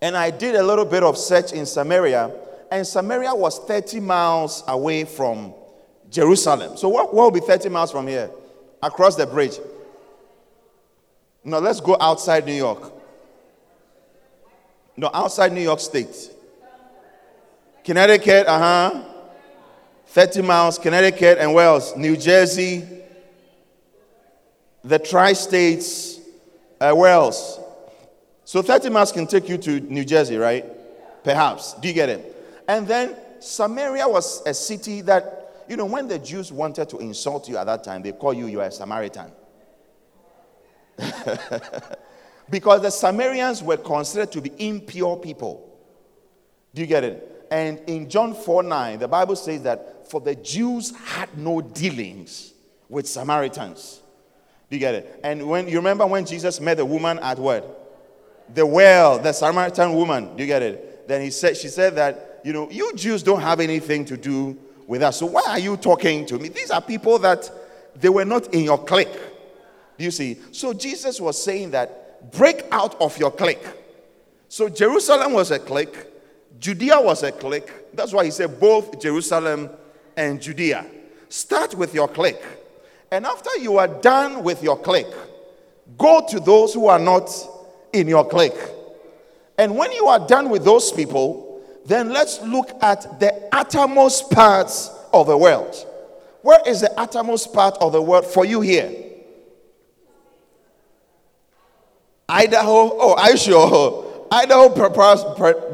And 0.00 0.16
I 0.16 0.30
did 0.30 0.54
a 0.54 0.62
little 0.62 0.84
bit 0.84 1.02
of 1.02 1.16
search 1.16 1.52
in 1.52 1.66
Samaria, 1.66 2.30
and 2.70 2.86
Samaria 2.86 3.34
was 3.34 3.58
30 3.60 4.00
miles 4.00 4.62
away 4.68 5.04
from 5.04 5.54
Jerusalem. 6.10 6.76
So, 6.76 6.88
what, 6.88 7.14
what 7.14 7.24
will 7.24 7.40
be 7.40 7.46
30 7.46 7.68
miles 7.68 7.90
from 7.90 8.06
here? 8.06 8.30
Across 8.82 9.16
the 9.16 9.26
bridge. 9.26 9.58
Now 11.44 11.58
let's 11.58 11.80
go 11.80 11.96
outside 12.00 12.44
New 12.44 12.54
York. 12.54 12.92
No, 14.96 15.10
outside 15.12 15.52
New 15.52 15.60
York 15.60 15.80
State. 15.80 16.30
Connecticut, 17.84 18.46
uh 18.46 18.58
huh. 18.58 19.02
30 20.06 20.42
miles, 20.42 20.78
Connecticut 20.78 21.38
and 21.38 21.54
Wales, 21.54 21.96
New 21.96 22.16
Jersey, 22.16 22.86
the 24.82 24.98
tri 24.98 25.32
states, 25.32 26.20
uh, 26.80 26.92
Wales. 26.96 27.60
So 28.44 28.62
30 28.62 28.90
miles 28.90 29.12
can 29.12 29.26
take 29.26 29.48
you 29.48 29.58
to 29.58 29.80
New 29.80 30.04
Jersey, 30.04 30.36
right? 30.36 30.64
Perhaps. 31.24 31.74
Do 31.74 31.88
you 31.88 31.94
get 31.94 32.08
it? 32.08 32.64
And 32.68 32.86
then 32.86 33.16
Samaria 33.40 34.08
was 34.08 34.42
a 34.46 34.54
city 34.54 35.00
that, 35.02 35.64
you 35.68 35.76
know, 35.76 35.86
when 35.86 36.06
the 36.06 36.18
Jews 36.18 36.52
wanted 36.52 36.88
to 36.90 36.98
insult 36.98 37.48
you 37.48 37.56
at 37.56 37.64
that 37.64 37.82
time, 37.82 38.02
they 38.02 38.12
call 38.12 38.32
you, 38.32 38.46
you 38.46 38.60
are 38.60 38.66
a 38.66 38.70
Samaritan. 38.70 39.32
because 42.50 42.82
the 42.82 42.90
Samaritans 42.90 43.62
were 43.62 43.76
considered 43.76 44.32
to 44.32 44.40
be 44.40 44.52
impure 44.58 45.16
people. 45.16 45.78
Do 46.74 46.80
you 46.80 46.86
get 46.86 47.04
it? 47.04 47.46
And 47.50 47.80
in 47.86 48.08
John 48.08 48.34
4 48.34 48.62
9, 48.62 48.98
the 48.98 49.08
Bible 49.08 49.36
says 49.36 49.62
that 49.62 49.95
for 50.08 50.20
the 50.20 50.34
Jews 50.34 50.94
had 50.96 51.36
no 51.36 51.60
dealings 51.60 52.52
with 52.88 53.08
Samaritans. 53.08 54.00
Do 54.70 54.76
you 54.76 54.80
get 54.80 54.94
it? 54.94 55.20
And 55.22 55.48
when 55.48 55.68
you 55.68 55.76
remember 55.76 56.06
when 56.06 56.26
Jesus 56.26 56.60
met 56.60 56.76
the 56.76 56.84
woman 56.84 57.18
at 57.20 57.38
what? 57.38 57.82
The 58.54 58.64
well, 58.64 59.18
the 59.18 59.32
Samaritan 59.32 59.94
woman. 59.94 60.36
Do 60.36 60.42
you 60.42 60.46
get 60.46 60.62
it? 60.62 61.08
Then 61.08 61.22
he 61.22 61.30
said, 61.30 61.56
she 61.56 61.68
said 61.68 61.96
that, 61.96 62.40
you 62.44 62.52
know, 62.52 62.70
you 62.70 62.94
Jews 62.94 63.22
don't 63.22 63.40
have 63.40 63.60
anything 63.60 64.04
to 64.06 64.16
do 64.16 64.56
with 64.86 65.02
us. 65.02 65.18
So 65.18 65.26
why 65.26 65.42
are 65.48 65.58
you 65.58 65.76
talking 65.76 66.26
to 66.26 66.38
me? 66.38 66.48
These 66.48 66.70
are 66.70 66.80
people 66.80 67.18
that 67.20 67.50
they 67.94 68.08
were 68.08 68.24
not 68.24 68.52
in 68.54 68.64
your 68.64 68.82
clique. 68.82 69.12
Do 69.98 70.04
you 70.04 70.10
see? 70.10 70.38
So 70.52 70.72
Jesus 70.72 71.20
was 71.20 71.42
saying 71.42 71.70
that 71.72 72.32
break 72.32 72.64
out 72.70 73.00
of 73.00 73.16
your 73.18 73.30
clique. 73.30 73.64
So 74.48 74.68
Jerusalem 74.68 75.32
was 75.32 75.50
a 75.50 75.58
clique, 75.58 75.96
Judea 76.58 77.00
was 77.00 77.22
a 77.22 77.32
clique. 77.32 77.94
That's 77.94 78.12
why 78.12 78.24
he 78.24 78.30
said 78.30 78.60
both 78.60 79.00
Jerusalem 79.00 79.70
and 80.16 80.40
Judea. 80.40 80.86
Start 81.28 81.74
with 81.74 81.94
your 81.94 82.08
clique. 82.08 82.42
And 83.10 83.26
after 83.26 83.50
you 83.58 83.78
are 83.78 83.88
done 83.88 84.42
with 84.42 84.62
your 84.62 84.78
clique, 84.78 85.14
go 85.96 86.26
to 86.28 86.40
those 86.40 86.74
who 86.74 86.86
are 86.86 86.98
not 86.98 87.30
in 87.92 88.08
your 88.08 88.26
clique. 88.28 88.58
And 89.58 89.76
when 89.76 89.92
you 89.92 90.06
are 90.06 90.26
done 90.26 90.50
with 90.50 90.64
those 90.64 90.92
people, 90.92 91.62
then 91.86 92.10
let's 92.10 92.40
look 92.42 92.70
at 92.82 93.20
the 93.20 93.48
uttermost 93.52 94.30
parts 94.30 94.90
of 95.12 95.28
the 95.28 95.36
world. 95.36 95.74
Where 96.42 96.60
is 96.66 96.80
the 96.80 96.92
uttermost 96.98 97.52
part 97.52 97.76
of 97.80 97.92
the 97.92 98.02
world 98.02 98.26
for 98.26 98.44
you 98.44 98.60
here? 98.60 98.92
Idaho. 102.28 102.90
Oh, 102.92 103.14
are 103.16 103.30
you 103.30 103.36
sure? 103.36 104.26
Idaho, 104.30 104.68
perhaps, 104.68 105.24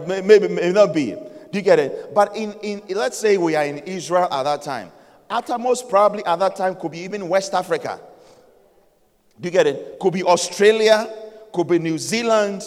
maybe, 0.06 0.48
maybe 0.48 0.72
not 0.72 0.94
be. 0.94 1.16
Do 1.52 1.58
you 1.58 1.62
get 1.62 1.78
it? 1.78 2.14
But 2.14 2.34
in, 2.34 2.54
in, 2.62 2.82
let's 2.88 3.18
say 3.18 3.36
we 3.36 3.54
are 3.54 3.64
in 3.64 3.78
Israel 3.78 4.26
at 4.32 4.42
that 4.44 4.62
time. 4.62 4.90
Uttermost 5.28 5.88
probably 5.88 6.24
at 6.24 6.38
that 6.38 6.56
time 6.56 6.74
could 6.74 6.92
be 6.92 7.00
even 7.00 7.28
West 7.28 7.52
Africa. 7.52 8.00
Do 9.38 9.48
you 9.48 9.52
get 9.52 9.66
it? 9.66 9.98
Could 10.00 10.14
be 10.14 10.22
Australia, 10.22 11.12
could 11.52 11.68
be 11.68 11.78
New 11.78 11.98
Zealand, 11.98 12.62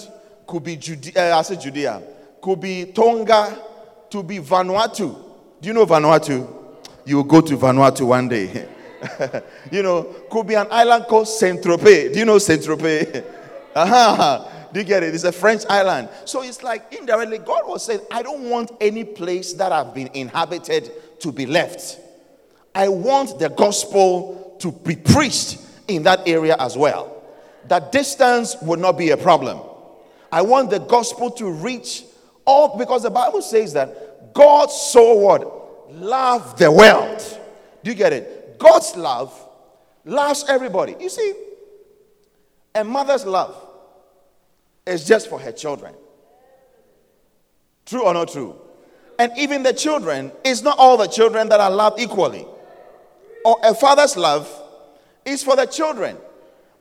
could 0.46 0.64
be 0.64 0.76
Judea, 0.76 1.34
uh, 1.34 1.40
I 1.40 1.42
said 1.42 1.62
Judea, 1.62 2.02
could 2.42 2.62
be 2.62 2.86
Tonga, 2.86 3.60
to 4.10 4.22
be 4.22 4.38
Vanuatu. 4.38 5.16
Do 5.62 5.68
you 5.68 5.74
know 5.74 5.86
Vanuatu? 5.86 6.48
You 7.06 7.18
will 7.18 7.24
go 7.24 7.42
to 7.42 7.58
Vanuatu 7.58 8.06
one 8.08 8.30
day. 8.30 8.68
you 9.72 9.82
know, 9.82 10.04
could 10.30 10.48
be 10.48 10.54
an 10.54 10.68
island 10.70 11.06
called 11.08 11.28
Saint 11.28 11.62
Tropez. 11.64 12.14
Do 12.14 12.20
you 12.20 12.26
know 12.26 12.38
Saint 12.38 12.62
Tropez? 12.62 13.26
Uh-huh. 13.76 14.50
Do 14.74 14.80
you 14.80 14.86
get 14.86 15.04
it? 15.04 15.14
It's 15.14 15.24
a 15.24 15.32
French 15.32 15.64
island. 15.70 16.10
So 16.26 16.42
it's 16.42 16.64
like 16.64 16.94
indirectly, 16.94 17.38
God 17.38 17.68
was 17.68 17.86
saying, 17.86 18.02
I 18.12 18.24
don't 18.24 18.50
want 18.50 18.72
any 18.82 19.04
place 19.04 19.54
that 19.54 19.72
I've 19.72 19.94
been 19.94 20.10
inhabited 20.14 20.92
to 21.22 21.32
be 21.32 21.46
left. 21.46 22.00
I 22.74 22.90
want 22.90 23.40
the 23.40 23.50
gospel 23.50 24.58
to 24.60 24.72
be 24.72 24.96
preached 24.96 25.60
in 25.88 26.04
that 26.04 26.28
area 26.28 26.58
as 26.60 26.78
well. 26.78 27.24
That 27.68 27.92
distance 27.92 28.58
would 28.62 28.80
not 28.80 28.98
be 28.98 29.12
a 29.12 29.18
problem. 29.18 29.62
I 30.32 30.42
want 30.42 30.72
the 30.72 30.80
gospel 30.80 31.32
to 31.32 31.50
reach 31.50 32.04
all 32.44 32.78
because 32.78 33.04
the 33.04 33.10
Bible 33.10 33.42
says 33.42 33.74
that 33.74 34.34
God 34.34 34.68
so 34.68 35.14
what? 35.16 35.92
Love 35.94 36.58
the 36.58 36.70
world. 36.70 37.20
Do 37.84 37.92
you 37.92 37.96
get 37.96 38.12
it? 38.12 38.60
God's 38.60 38.96
love 38.98 39.34
loves 40.04 40.44
everybody. 40.50 40.96
You 41.00 41.10
see, 41.10 41.34
a 42.76 42.84
mother's 42.84 43.26
love 43.26 43.65
is 44.86 45.06
just 45.06 45.30
for 45.30 45.40
her 45.40 45.52
children. 45.52 45.94
True 47.86 48.04
or 48.04 48.14
not 48.14 48.30
true? 48.30 48.56
And 49.18 49.32
even 49.38 49.64
the 49.64 49.74
children, 49.74 50.32
it's 50.44 50.62
not 50.62 50.78
all 50.78 50.98
the 50.98 51.08
children 51.08 51.50
that 51.50 51.60
are 51.60 51.72
loved 51.72 52.00
equally. 52.00 52.46
Or 53.46 53.58
a 53.64 53.74
father's 53.74 54.18
love 54.18 54.50
is 55.24 55.44
for 55.44 55.56
the 55.56 55.66
children. 55.66 56.18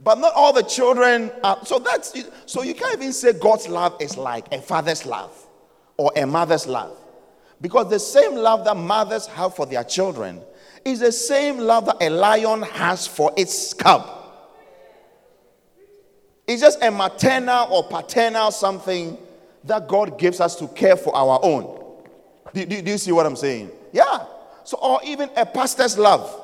But 0.02 0.18
not 0.18 0.32
all 0.34 0.52
the 0.52 0.62
children 0.62 1.30
are. 1.42 1.64
So 1.64 1.78
that's 1.78 2.14
so 2.46 2.62
you 2.62 2.74
can't 2.74 2.94
even 2.94 3.12
say 3.12 3.32
God's 3.32 3.68
love 3.68 3.96
is 4.00 4.16
like 4.16 4.52
a 4.52 4.60
father's 4.60 5.06
love 5.06 5.32
or 5.96 6.12
a 6.16 6.26
mother's 6.26 6.66
love. 6.66 6.96
Because 7.60 7.88
the 7.88 7.98
same 7.98 8.34
love 8.34 8.64
that 8.64 8.76
mothers 8.76 9.26
have 9.28 9.54
for 9.54 9.64
their 9.66 9.84
children 9.84 10.40
is 10.84 11.00
the 11.00 11.12
same 11.12 11.58
love 11.58 11.86
that 11.86 11.96
a 12.00 12.10
lion 12.10 12.62
has 12.62 13.06
for 13.06 13.32
its 13.36 13.72
cub. 13.72 14.23
It's 16.46 16.60
just 16.60 16.82
a 16.82 16.90
maternal 16.90 17.68
or 17.70 17.84
paternal 17.84 18.50
something 18.50 19.16
that 19.64 19.88
God 19.88 20.18
gives 20.18 20.40
us 20.40 20.56
to 20.56 20.68
care 20.68 20.96
for 20.96 21.14
our 21.16 21.40
own. 21.42 21.82
Do, 22.52 22.64
do, 22.66 22.82
do, 22.82 22.90
you 22.90 22.98
see 22.98 23.12
what 23.12 23.26
I'm 23.26 23.36
saying? 23.36 23.70
Yeah. 23.92 24.26
So, 24.64 24.78
or 24.78 25.00
even 25.04 25.30
a 25.36 25.46
pastor's 25.46 25.98
love. 25.98 26.42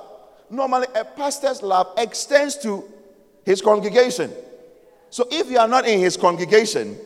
Normally, 0.48 0.88
a 0.94 1.04
pastor's 1.04 1.62
love 1.62 1.92
extends 1.96 2.56
to 2.58 2.84
his 3.44 3.60
congregation. 3.60 4.32
So, 5.10 5.26
if 5.30 5.50
you 5.50 5.58
are 5.58 5.68
not 5.68 5.86
in 5.86 6.00
his 6.00 6.16
congregation, 6.16 6.96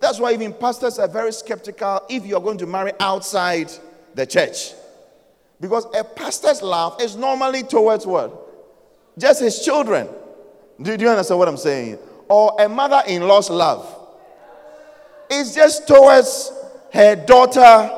that's 0.00 0.18
why 0.18 0.32
even 0.32 0.52
pastors 0.52 0.98
are 0.98 1.08
very 1.08 1.32
skeptical 1.32 2.02
if 2.08 2.26
you're 2.26 2.40
going 2.40 2.58
to 2.58 2.66
marry 2.66 2.92
outside 3.00 3.70
the 4.14 4.26
church. 4.26 4.72
Because 5.60 5.86
a 5.96 6.04
pastor's 6.04 6.60
love 6.60 7.00
is 7.00 7.16
normally 7.16 7.62
towards 7.62 8.06
what? 8.06 8.42
Just 9.18 9.40
his 9.40 9.64
children. 9.64 10.08
Do, 10.80 10.96
do 10.96 11.04
you 11.04 11.10
understand 11.10 11.38
what 11.38 11.48
I'm 11.48 11.56
saying? 11.56 11.98
Or 12.28 12.56
a 12.60 12.68
mother 12.68 13.02
in 13.06 13.26
law's 13.26 13.50
love. 13.50 13.92
It's 15.30 15.54
just 15.54 15.86
towards 15.88 16.52
her 16.92 17.16
daughter 17.16 17.90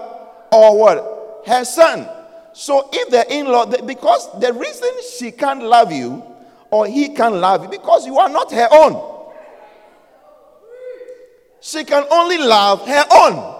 or 0.52 0.78
what? 0.78 1.44
Her 1.46 1.64
son. 1.64 2.08
So 2.52 2.88
if 2.92 3.10
the 3.10 3.32
in 3.32 3.46
law, 3.46 3.66
because 3.66 4.28
the 4.40 4.52
reason 4.52 4.90
she 5.16 5.30
can't 5.30 5.62
love 5.62 5.92
you 5.92 6.24
or 6.70 6.86
he 6.86 7.10
can't 7.10 7.36
love 7.36 7.62
you, 7.64 7.70
because 7.70 8.06
you 8.06 8.18
are 8.18 8.28
not 8.28 8.50
her 8.52 8.68
own. 8.70 9.16
She 11.60 11.84
can 11.84 12.04
only 12.10 12.38
love 12.38 12.86
her 12.86 13.04
own. 13.10 13.54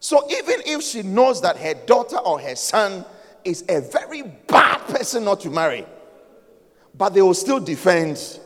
So 0.00 0.26
even 0.30 0.62
if 0.66 0.82
she 0.82 1.02
knows 1.02 1.40
that 1.42 1.56
her 1.56 1.74
daughter 1.74 2.18
or 2.18 2.40
her 2.40 2.56
son 2.56 3.04
is 3.44 3.64
a 3.68 3.80
very 3.80 4.22
bad 4.22 4.78
person 4.88 5.24
not 5.24 5.40
to 5.40 5.50
marry, 5.50 5.86
but 6.94 7.14
they 7.14 7.22
will 7.22 7.34
still 7.34 7.60
defend 7.60 8.40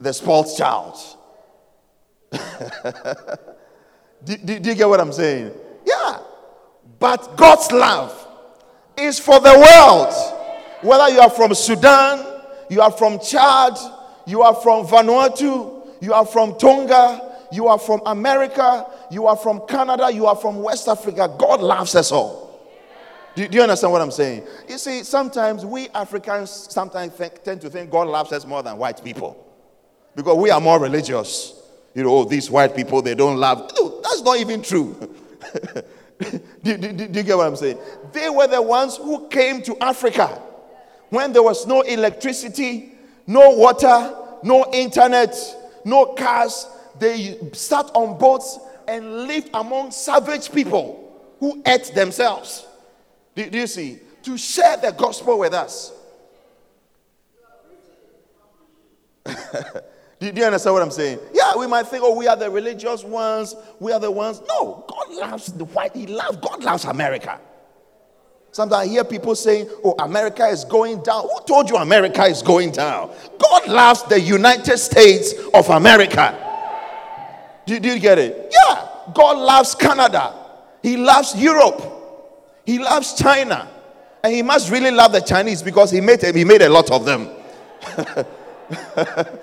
the 0.00 0.12
spoiled 0.12 0.46
child. 0.56 0.96
do, 4.24 4.36
do, 4.36 4.58
do 4.60 4.68
you 4.68 4.74
get 4.74 4.88
what 4.88 5.00
I'm 5.00 5.12
saying? 5.12 5.52
Yeah. 5.84 6.20
But 6.98 7.36
God's 7.36 7.70
love 7.72 8.26
is 8.96 9.18
for 9.18 9.40
the 9.40 9.54
world. 9.54 10.14
Whether 10.82 11.14
you 11.14 11.20
are 11.20 11.30
from 11.30 11.54
Sudan, 11.54 12.24
you 12.70 12.80
are 12.80 12.92
from 12.92 13.18
Chad, 13.18 13.76
you 14.26 14.42
are 14.42 14.54
from 14.54 14.86
Vanuatu, 14.86 15.86
you 16.00 16.12
are 16.12 16.26
from 16.26 16.56
Tonga, 16.58 17.36
you 17.50 17.66
are 17.66 17.78
from 17.78 18.00
America, 18.06 18.86
you 19.10 19.26
are 19.26 19.36
from 19.36 19.66
Canada, 19.66 20.12
you 20.12 20.26
are 20.26 20.36
from 20.36 20.62
West 20.62 20.86
Africa, 20.86 21.34
God 21.38 21.60
loves 21.60 21.94
us 21.94 22.12
all. 22.12 22.46
Do, 23.34 23.48
do 23.48 23.56
you 23.56 23.62
understand 23.62 23.92
what 23.92 24.02
I'm 24.02 24.10
saying? 24.10 24.46
You 24.68 24.78
see, 24.78 25.02
sometimes 25.02 25.64
we 25.64 25.88
Africans 25.90 26.50
sometimes 26.50 27.14
think, 27.14 27.42
tend 27.42 27.60
to 27.62 27.70
think 27.70 27.90
God 27.90 28.08
loves 28.08 28.32
us 28.32 28.44
more 28.44 28.62
than 28.62 28.76
white 28.76 29.02
people 29.02 29.47
because 30.18 30.36
we 30.36 30.50
are 30.50 30.60
more 30.60 30.80
religious. 30.80 31.54
You 31.94 32.02
know, 32.02 32.10
oh, 32.10 32.24
these 32.24 32.50
white 32.50 32.74
people, 32.74 33.00
they 33.00 33.14
don't 33.14 33.36
love. 33.36 33.70
No, 33.78 34.00
that's 34.00 34.20
not 34.20 34.36
even 34.38 34.62
true. 34.62 34.96
do, 36.64 36.76
do, 36.76 36.92
do, 36.92 37.04
you 37.04 37.22
get 37.22 37.36
what 37.36 37.46
I'm 37.46 37.54
saying? 37.54 37.78
They 38.12 38.28
were 38.28 38.48
the 38.48 38.60
ones 38.60 38.96
who 38.96 39.28
came 39.28 39.62
to 39.62 39.80
Africa 39.80 40.42
when 41.10 41.32
there 41.32 41.44
was 41.44 41.68
no 41.68 41.82
electricity, 41.82 42.94
no 43.28 43.50
water, 43.50 44.12
no 44.42 44.68
internet, 44.72 45.36
no 45.84 46.06
cars. 46.14 46.66
They 46.98 47.38
sat 47.52 47.88
on 47.94 48.18
boats 48.18 48.58
and 48.88 49.28
lived 49.28 49.50
among 49.54 49.92
savage 49.92 50.50
people 50.50 51.32
who 51.38 51.62
ate 51.64 51.92
themselves. 51.94 52.66
Do, 53.36 53.48
do 53.48 53.58
you 53.58 53.68
see? 53.68 54.00
To 54.24 54.36
share 54.36 54.78
the 54.78 54.90
gospel 54.90 55.38
with 55.38 55.54
us. 55.54 55.92
do, 60.20 60.32
do 60.32 60.40
you 60.40 60.46
understand 60.46 60.74
what 60.74 60.82
I'm 60.82 60.90
saying? 60.90 61.18
Yeah, 61.32 61.56
we 61.56 61.66
might 61.66 61.86
think, 61.86 62.02
oh, 62.04 62.16
we 62.16 62.26
are 62.26 62.36
the 62.36 62.50
religious 62.50 63.04
ones, 63.04 63.54
we 63.78 63.92
are 63.92 64.00
the 64.00 64.10
ones. 64.10 64.42
No, 64.48 64.84
God 64.88 65.14
loves 65.14 65.52
the 65.52 65.64
white, 65.64 65.94
He 65.94 66.06
loves, 66.06 66.36
God 66.38 66.62
loves 66.64 66.84
America. 66.84 67.40
Sometimes 68.50 68.88
I 68.88 68.90
hear 68.90 69.04
people 69.04 69.34
saying, 69.34 69.68
oh, 69.84 69.94
America 69.98 70.46
is 70.46 70.64
going 70.64 71.02
down. 71.02 71.22
Who 71.22 71.40
told 71.46 71.70
you 71.70 71.76
America 71.76 72.24
is 72.24 72.42
going 72.42 72.72
down? 72.72 73.12
God 73.38 73.68
loves 73.68 74.02
the 74.04 74.20
United 74.20 74.78
States 74.78 75.34
of 75.54 75.68
America. 75.68 76.44
Do, 77.66 77.78
do 77.78 77.88
you 77.88 78.00
get 78.00 78.18
it? 78.18 78.52
Yeah, 78.52 78.88
God 79.14 79.38
loves 79.38 79.74
Canada, 79.74 80.34
He 80.82 80.96
loves 80.96 81.36
Europe. 81.36 81.96
He 82.68 82.78
loves 82.78 83.14
China. 83.14 83.66
And 84.22 84.34
he 84.34 84.42
must 84.42 84.70
really 84.70 84.90
love 84.90 85.12
the 85.12 85.22
Chinese 85.22 85.62
because 85.62 85.90
he 85.90 86.02
made, 86.02 86.22
he 86.22 86.44
made 86.44 86.60
a 86.60 86.68
lot 86.68 86.90
of 86.90 87.06
them. 87.06 87.30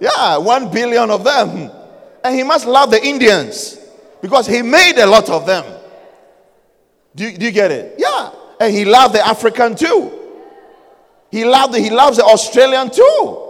yeah, 0.00 0.36
one 0.38 0.70
billion 0.70 1.10
of 1.10 1.24
them. 1.24 1.70
And 2.24 2.34
he 2.34 2.42
must 2.42 2.66
love 2.66 2.90
the 2.90 3.04
Indians 3.04 3.78
because 4.20 4.46
he 4.46 4.62
made 4.62 4.98
a 4.98 5.06
lot 5.06 5.28
of 5.30 5.46
them. 5.46 5.64
Do 7.14 7.24
you, 7.24 7.36
do 7.36 7.46
you 7.46 7.52
get 7.52 7.70
it? 7.70 7.94
Yeah. 7.98 8.30
And 8.60 8.74
he 8.74 8.84
loved 8.84 9.14
the 9.14 9.26
African 9.26 9.74
too. 9.74 10.12
He 11.30 11.44
loved 11.44 11.74
the, 11.74 11.80
he 11.80 11.90
loves 11.90 12.16
the 12.16 12.24
Australian 12.24 12.90
too. 12.90 13.44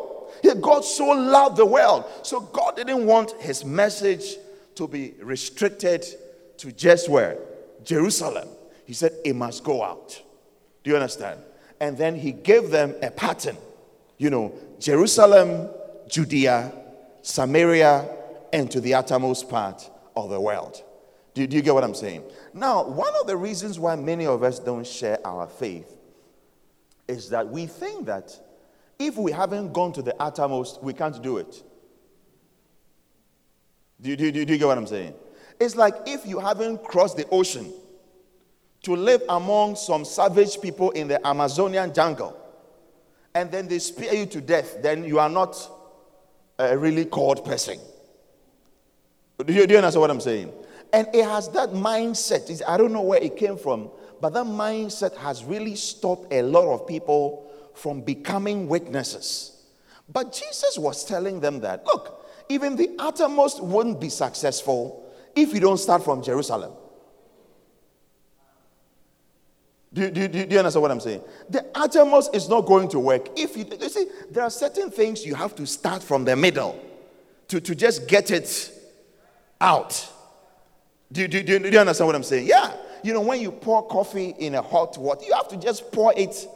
God 0.60 0.84
so 0.84 1.08
loved 1.08 1.56
the 1.56 1.66
world. 1.66 2.04
So 2.22 2.40
God 2.40 2.76
didn't 2.76 3.06
want 3.06 3.32
his 3.40 3.64
message 3.64 4.36
to 4.76 4.86
be 4.86 5.14
restricted 5.20 6.04
to 6.58 6.72
just 6.72 7.08
where? 7.08 7.38
Jerusalem. 7.84 8.48
He 8.84 8.92
said, 8.92 9.12
It 9.24 9.34
must 9.34 9.64
go 9.64 9.82
out. 9.82 10.20
Do 10.82 10.90
you 10.90 10.96
understand? 10.96 11.40
And 11.80 11.96
then 11.96 12.14
he 12.14 12.32
gave 12.32 12.70
them 12.70 12.94
a 13.02 13.10
pattern. 13.10 13.56
You 14.16 14.30
know, 14.30 14.52
Jerusalem, 14.80 15.68
Judea, 16.08 16.72
Samaria, 17.22 18.08
and 18.52 18.70
to 18.70 18.80
the 18.80 18.94
uttermost 18.94 19.48
part 19.48 19.90
of 20.16 20.30
the 20.30 20.40
world. 20.40 20.82
Do, 21.34 21.46
do 21.46 21.56
you 21.56 21.62
get 21.62 21.74
what 21.74 21.84
I'm 21.84 21.94
saying? 21.94 22.24
Now, 22.52 22.84
one 22.84 23.12
of 23.20 23.26
the 23.26 23.36
reasons 23.36 23.78
why 23.78 23.94
many 23.96 24.26
of 24.26 24.42
us 24.42 24.58
don't 24.58 24.86
share 24.86 25.18
our 25.24 25.46
faith 25.46 25.96
is 27.06 27.30
that 27.30 27.48
we 27.48 27.66
think 27.66 28.06
that 28.06 28.38
if 28.98 29.16
we 29.16 29.30
haven't 29.30 29.72
gone 29.72 29.92
to 29.92 30.02
the 30.02 30.20
uttermost, 30.20 30.82
we 30.82 30.92
can't 30.92 31.22
do 31.22 31.38
it. 31.38 31.62
Do, 34.00 34.16
do, 34.16 34.32
do, 34.32 34.44
do 34.44 34.52
you 34.52 34.58
get 34.58 34.66
what 34.66 34.78
I'm 34.78 34.86
saying? 34.86 35.14
It's 35.60 35.76
like 35.76 35.94
if 36.06 36.26
you 36.26 36.38
haven't 36.38 36.84
crossed 36.84 37.16
the 37.16 37.28
ocean, 37.28 37.72
to 38.82 38.94
live 38.94 39.22
among 39.28 39.76
some 39.76 40.04
savage 40.04 40.60
people 40.60 40.90
in 40.92 41.08
the 41.08 41.26
Amazonian 41.26 41.92
jungle, 41.92 42.36
and 43.34 43.50
then 43.50 43.68
they 43.68 43.78
spear 43.78 44.12
you 44.14 44.26
to 44.26 44.40
death, 44.40 44.82
then 44.82 45.04
you 45.04 45.18
are 45.18 45.28
not 45.28 45.77
a 46.58 46.76
really 46.76 47.04
called 47.04 47.44
person. 47.44 47.78
Do 49.44 49.52
you, 49.52 49.66
do 49.66 49.72
you 49.72 49.78
understand 49.78 50.00
what 50.00 50.10
I'm 50.10 50.20
saying? 50.20 50.52
And 50.92 51.06
it 51.14 51.24
has 51.24 51.48
that 51.50 51.70
mindset. 51.70 52.50
It's, 52.50 52.62
I 52.66 52.76
don't 52.76 52.92
know 52.92 53.02
where 53.02 53.22
it 53.22 53.36
came 53.36 53.56
from, 53.56 53.90
but 54.20 54.30
that 54.30 54.46
mindset 54.46 55.16
has 55.16 55.44
really 55.44 55.76
stopped 55.76 56.32
a 56.32 56.42
lot 56.42 56.72
of 56.72 56.86
people 56.86 57.48
from 57.74 58.00
becoming 58.00 58.68
witnesses. 58.68 59.62
But 60.08 60.32
Jesus 60.32 60.78
was 60.78 61.04
telling 61.04 61.40
them 61.40 61.60
that, 61.60 61.84
look, 61.86 62.26
even 62.48 62.74
the 62.76 62.90
uttermost 62.98 63.62
wouldn't 63.62 64.00
be 64.00 64.08
successful 64.08 65.08
if 65.36 65.52
you 65.52 65.60
don't 65.60 65.76
start 65.76 66.02
from 66.02 66.22
Jerusalem. 66.22 66.72
Do, 69.98 70.12
do, 70.12 70.28
do, 70.28 70.46
do, 70.46 70.52
you 70.52 70.58
understand 70.60 70.82
what 70.82 70.92
I'm 70.92 71.00
saying? 71.00 71.22
The 71.50 71.66
uttermost 71.74 72.32
is 72.32 72.48
not 72.48 72.66
going 72.66 72.88
to 72.90 73.00
work. 73.00 73.36
If 73.36 73.56
you, 73.56 73.66
you 73.80 73.88
see, 73.88 74.06
there 74.30 74.44
are 74.44 74.50
certain 74.50 74.92
things 74.92 75.26
you 75.26 75.34
have 75.34 75.56
to 75.56 75.66
start 75.66 76.04
from 76.04 76.24
the 76.24 76.36
middle 76.36 76.80
to, 77.48 77.60
to 77.60 77.74
just 77.74 78.06
get 78.06 78.30
it 78.30 78.70
out. 79.60 80.08
Do, 81.10 81.26
do, 81.26 81.42
do, 81.42 81.58
do 81.58 81.68
you 81.68 81.80
understand 81.80 82.06
what 82.06 82.14
I'm 82.14 82.22
saying? 82.22 82.46
Yeah. 82.46 82.76
You 83.02 83.12
know, 83.12 83.22
when 83.22 83.40
you 83.40 83.50
pour 83.50 83.88
coffee 83.88 84.36
in 84.38 84.54
a 84.54 84.62
hot 84.62 84.96
water, 84.98 85.24
you 85.26 85.34
have 85.34 85.48
to 85.48 85.56
just 85.56 85.90
pour 85.90 86.14
it 86.16 86.46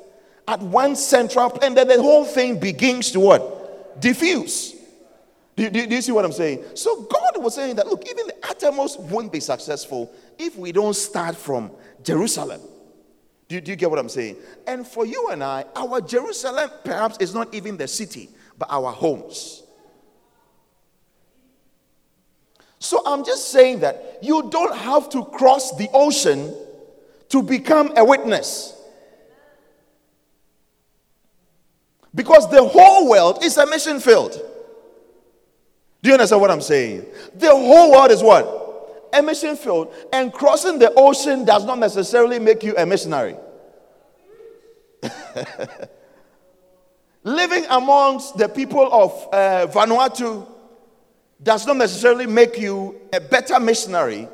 at 0.47 0.61
one 0.61 0.95
central 0.95 1.59
and 1.63 1.77
then 1.77 1.89
the 1.89 2.01
whole 2.01 2.25
thing 2.25 2.61
begins 2.61 3.11
to 3.11 3.19
what? 3.19 4.01
Diffuse. 4.01 4.77
Do, 5.57 5.69
do, 5.69 5.85
do, 5.89 5.97
you 5.97 6.03
see 6.03 6.13
what 6.13 6.25
I'm 6.25 6.31
saying? 6.31 6.63
So 6.75 7.03
God 7.03 7.43
was 7.43 7.57
saying 7.57 7.75
that, 7.75 7.89
look, 7.89 8.09
even 8.09 8.29
the 8.29 8.37
uttermost 8.49 9.01
won't 9.01 9.33
be 9.33 9.41
successful 9.41 10.15
if 10.39 10.57
we 10.57 10.71
don't 10.71 10.95
start 10.95 11.35
from 11.35 11.73
Jerusalem. 12.05 12.61
Do 13.53 13.57
you, 13.57 13.61
do 13.61 13.71
you 13.73 13.77
get 13.77 13.91
what 13.91 13.99
I'm 13.99 14.09
saying? 14.09 14.37
And 14.67 14.87
for 14.87 15.05
you 15.05 15.29
and 15.29 15.45
I, 15.45 15.67
our 15.77 16.01
Jerusalem 16.01 16.71
perhaps 16.85 17.19
is 17.19 17.35
not 17.35 17.55
even 17.55 17.77
the 17.77 17.87
city, 17.87 18.31
but 18.59 18.67
our 18.71 18.91
homes. 18.91 19.63
So 22.79 23.03
I'm 23.05 23.23
just 23.27 23.51
saying 23.51 23.81
that 23.81 24.21
you 24.23 24.49
don't 24.49 24.75
have 24.75 25.11
to 25.11 25.27
cross 25.27 25.77
the 25.77 25.87
ocean 25.93 26.57
to 27.29 27.43
become 27.43 27.93
a 27.95 28.03
witness. 28.03 28.75
Because 32.15 32.51
the 32.51 32.65
whole 32.67 33.11
world 33.11 33.45
is 33.45 33.59
a 33.59 33.67
mission 33.67 34.01
field. 34.01 34.33
Do 36.01 36.09
you 36.09 36.15
understand 36.15 36.41
what 36.41 36.51
I'm 36.51 36.63
saying? 36.63 37.05
The 37.35 37.51
whole 37.51 37.93
world 37.93 38.13
is 38.13 38.23
what? 38.23 38.62
A 39.13 39.23
mission 39.23 39.57
field, 39.57 39.95
and 40.13 40.33
crossing 40.33 40.79
the 40.79 40.93
ocean 40.95 41.45
does 41.45 41.65
not 41.65 41.79
necessarily 41.79 42.39
make 42.39 42.63
you 42.63 42.75
a 42.77 42.87
missionary. 42.87 43.37
Living 47.25 47.65
amongst 47.71 48.37
the 48.37 48.49
people 48.49 48.89
of 48.93 49.13
uh, 49.33 49.67
Vanuatu 49.73 50.47
does 51.43 51.67
not 51.67 51.77
necessarily 51.77 52.27
make 52.27 52.59
you 52.59 53.01
a 53.13 53.21
better 53.21 53.59
missionary 53.61 54.29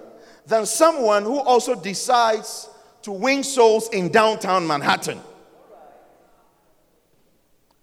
than 0.46 0.64
someone 0.66 1.24
who 1.24 1.38
also 1.40 1.74
decides 1.74 2.68
to 3.02 3.12
win 3.12 3.42
souls 3.44 3.88
in 3.90 4.10
downtown 4.10 4.66
Manhattan. 4.66 5.20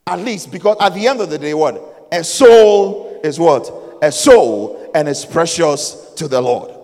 At 0.08 0.20
least, 0.20 0.52
because 0.52 0.78
at 0.80 0.94
the 0.94 1.08
end 1.08 1.22
of 1.22 1.30
the 1.30 1.38
day, 1.38 1.54
what? 1.54 2.08
A 2.12 2.24
soul 2.24 3.20
is 3.24 3.40
what? 3.40 3.72
A 4.02 4.12
soul, 4.12 4.92
and 4.94 5.08
it's 5.08 5.26
precious 5.26 6.14
to 6.18 6.28
the 6.28 6.42
Lord. 6.42 6.75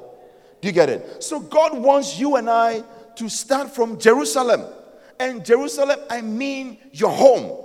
Do 0.61 0.67
you 0.67 0.71
get 0.73 0.89
it? 0.89 1.23
So 1.23 1.39
God 1.39 1.77
wants 1.77 2.19
you 2.19 2.35
and 2.35 2.49
I 2.49 2.83
to 3.15 3.29
start 3.29 3.73
from 3.73 3.99
Jerusalem. 3.99 4.65
And 5.19 5.43
Jerusalem, 5.43 5.99
I 6.09 6.21
mean 6.21 6.77
your 6.91 7.11
home. 7.11 7.57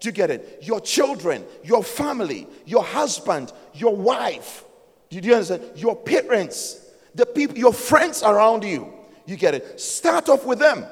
Do 0.00 0.08
you 0.08 0.12
get 0.12 0.30
it? 0.30 0.60
Your 0.62 0.80
children, 0.80 1.44
your 1.64 1.82
family, 1.82 2.46
your 2.64 2.84
husband, 2.84 3.52
your 3.74 3.96
wife. 3.96 4.64
Did 5.10 5.24
you 5.24 5.34
understand? 5.34 5.62
Your 5.76 5.96
parents, 5.96 6.80
the 7.14 7.26
people, 7.26 7.56
your 7.56 7.72
friends 7.72 8.22
around 8.22 8.64
you. 8.64 8.92
You 9.26 9.36
get 9.36 9.54
it? 9.54 9.80
Start 9.80 10.28
off 10.28 10.44
with 10.44 10.58
them. 10.58 10.84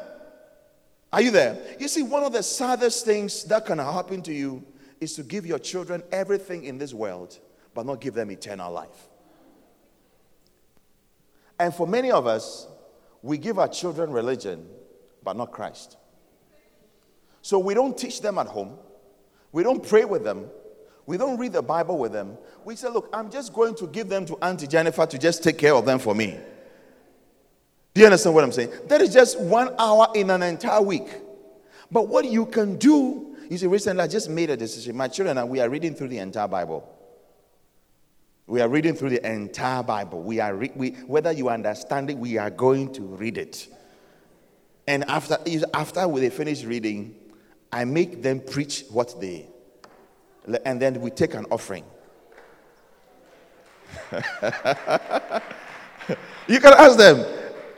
Are 1.13 1.23
you 1.23 1.31
there? 1.31 1.57
You 1.79 1.87
see, 1.87 2.03
one 2.03 2.25
of 2.25 2.33
the 2.33 2.43
saddest 2.43 3.05
things 3.05 3.45
that 3.45 3.67
can 3.67 3.79
happen 3.79 4.23
to 4.23 4.33
you 4.33 4.65
is 5.01 5.15
to 5.15 5.23
give 5.23 5.47
your 5.47 5.59
children 5.59 6.03
everything 6.11 6.65
in 6.65 6.79
this 6.79 6.93
world, 6.93 7.39
but 7.75 7.87
not 7.87 8.01
give 8.01 8.15
them 8.15 8.31
eternal 8.31 8.73
life. 8.73 9.09
And 11.59 11.75
for 11.75 11.87
many 11.87 12.11
of 12.11 12.27
us, 12.27 12.67
we 13.23 13.39
give 13.39 13.59
our 13.59 13.69
children 13.69 14.11
religion, 14.11 14.67
but 15.23 15.37
not 15.37 15.53
Christ. 15.53 15.97
So 17.43 17.59
we 17.59 17.75
don't 17.75 17.97
teach 17.97 18.21
them 18.21 18.39
at 18.39 18.47
home, 18.47 18.77
we 19.53 19.63
don't 19.63 19.87
pray 19.87 20.05
with 20.05 20.25
them, 20.25 20.47
we 21.07 21.17
don't 21.17 21.39
read 21.39 21.53
the 21.53 21.63
Bible 21.63 21.99
with 21.99 22.13
them. 22.13 22.39
We 22.65 22.77
say, 22.77 22.89
Look, 22.89 23.11
I'm 23.13 23.31
just 23.31 23.53
going 23.53 23.75
to 23.77 23.87
give 23.87 24.09
them 24.09 24.25
to 24.27 24.37
Auntie 24.43 24.67
Jennifer 24.67 25.05
to 25.07 25.19
just 25.19 25.43
take 25.43 25.59
care 25.59 25.75
of 25.75 25.85
them 25.85 25.99
for 25.99 26.15
me. 26.15 26.39
Do 27.93 28.01
you 28.01 28.07
understand 28.07 28.35
what 28.35 28.45
I'm 28.45 28.53
saying? 28.53 28.73
That 28.89 29.01
is 29.01 29.13
just 29.13 29.39
one 29.39 29.75
hour 29.79 30.09
in 30.15 30.31
an 30.31 30.43
entire 30.43 30.83
week. 30.83 31.07
But 31.91 32.09
what 32.09 32.25
you 32.25 32.47
can 32.47 32.77
do, 32.77 33.37
you 33.49 33.59
see, 33.59 33.67
recently 33.67 34.03
I 34.03 34.09
just 34.09 34.29
made 34.29 34.51
a 34.51 34.57
decision. 34.57 34.97
My 34.97 35.07
children 35.09 35.39
and 35.39 35.49
we 35.49 35.61
are 35.61 35.69
reading 35.69 35.95
through 35.95 36.09
the 36.09 36.19
entire 36.19 36.49
Bible. 36.49 36.94
We 38.47 38.61
are 38.61 38.69
reading 38.69 38.95
through 38.95 39.11
the 39.11 39.27
entire 39.27 39.83
Bible. 39.83 40.23
We 40.23 40.39
are 40.41 40.55
re- 40.55 40.73
we, 40.75 40.91
whether 41.07 41.33
you 41.33 41.49
understand 41.49 42.11
it, 42.11 42.19
we 42.19 42.37
are 42.37 42.51
going 42.51 42.93
to 42.95 43.03
read 43.03 43.39
it. 43.39 43.69
And 44.87 45.03
after 45.05 45.39
after 45.73 46.07
they 46.07 46.29
finish 46.29 46.63
reading, 46.65 47.15
I 47.73 47.87
make 47.87 48.23
them 48.23 48.41
preach 48.41 48.85
what 48.91 49.19
they, 49.19 49.49
and 50.67 50.81
then 50.81 51.01
we 51.01 51.11
take 51.11 51.33
an 51.35 51.47
offering. 51.51 51.85
you 54.13 54.21
can 56.61 56.75
ask 56.75 56.99
them, 56.99 57.25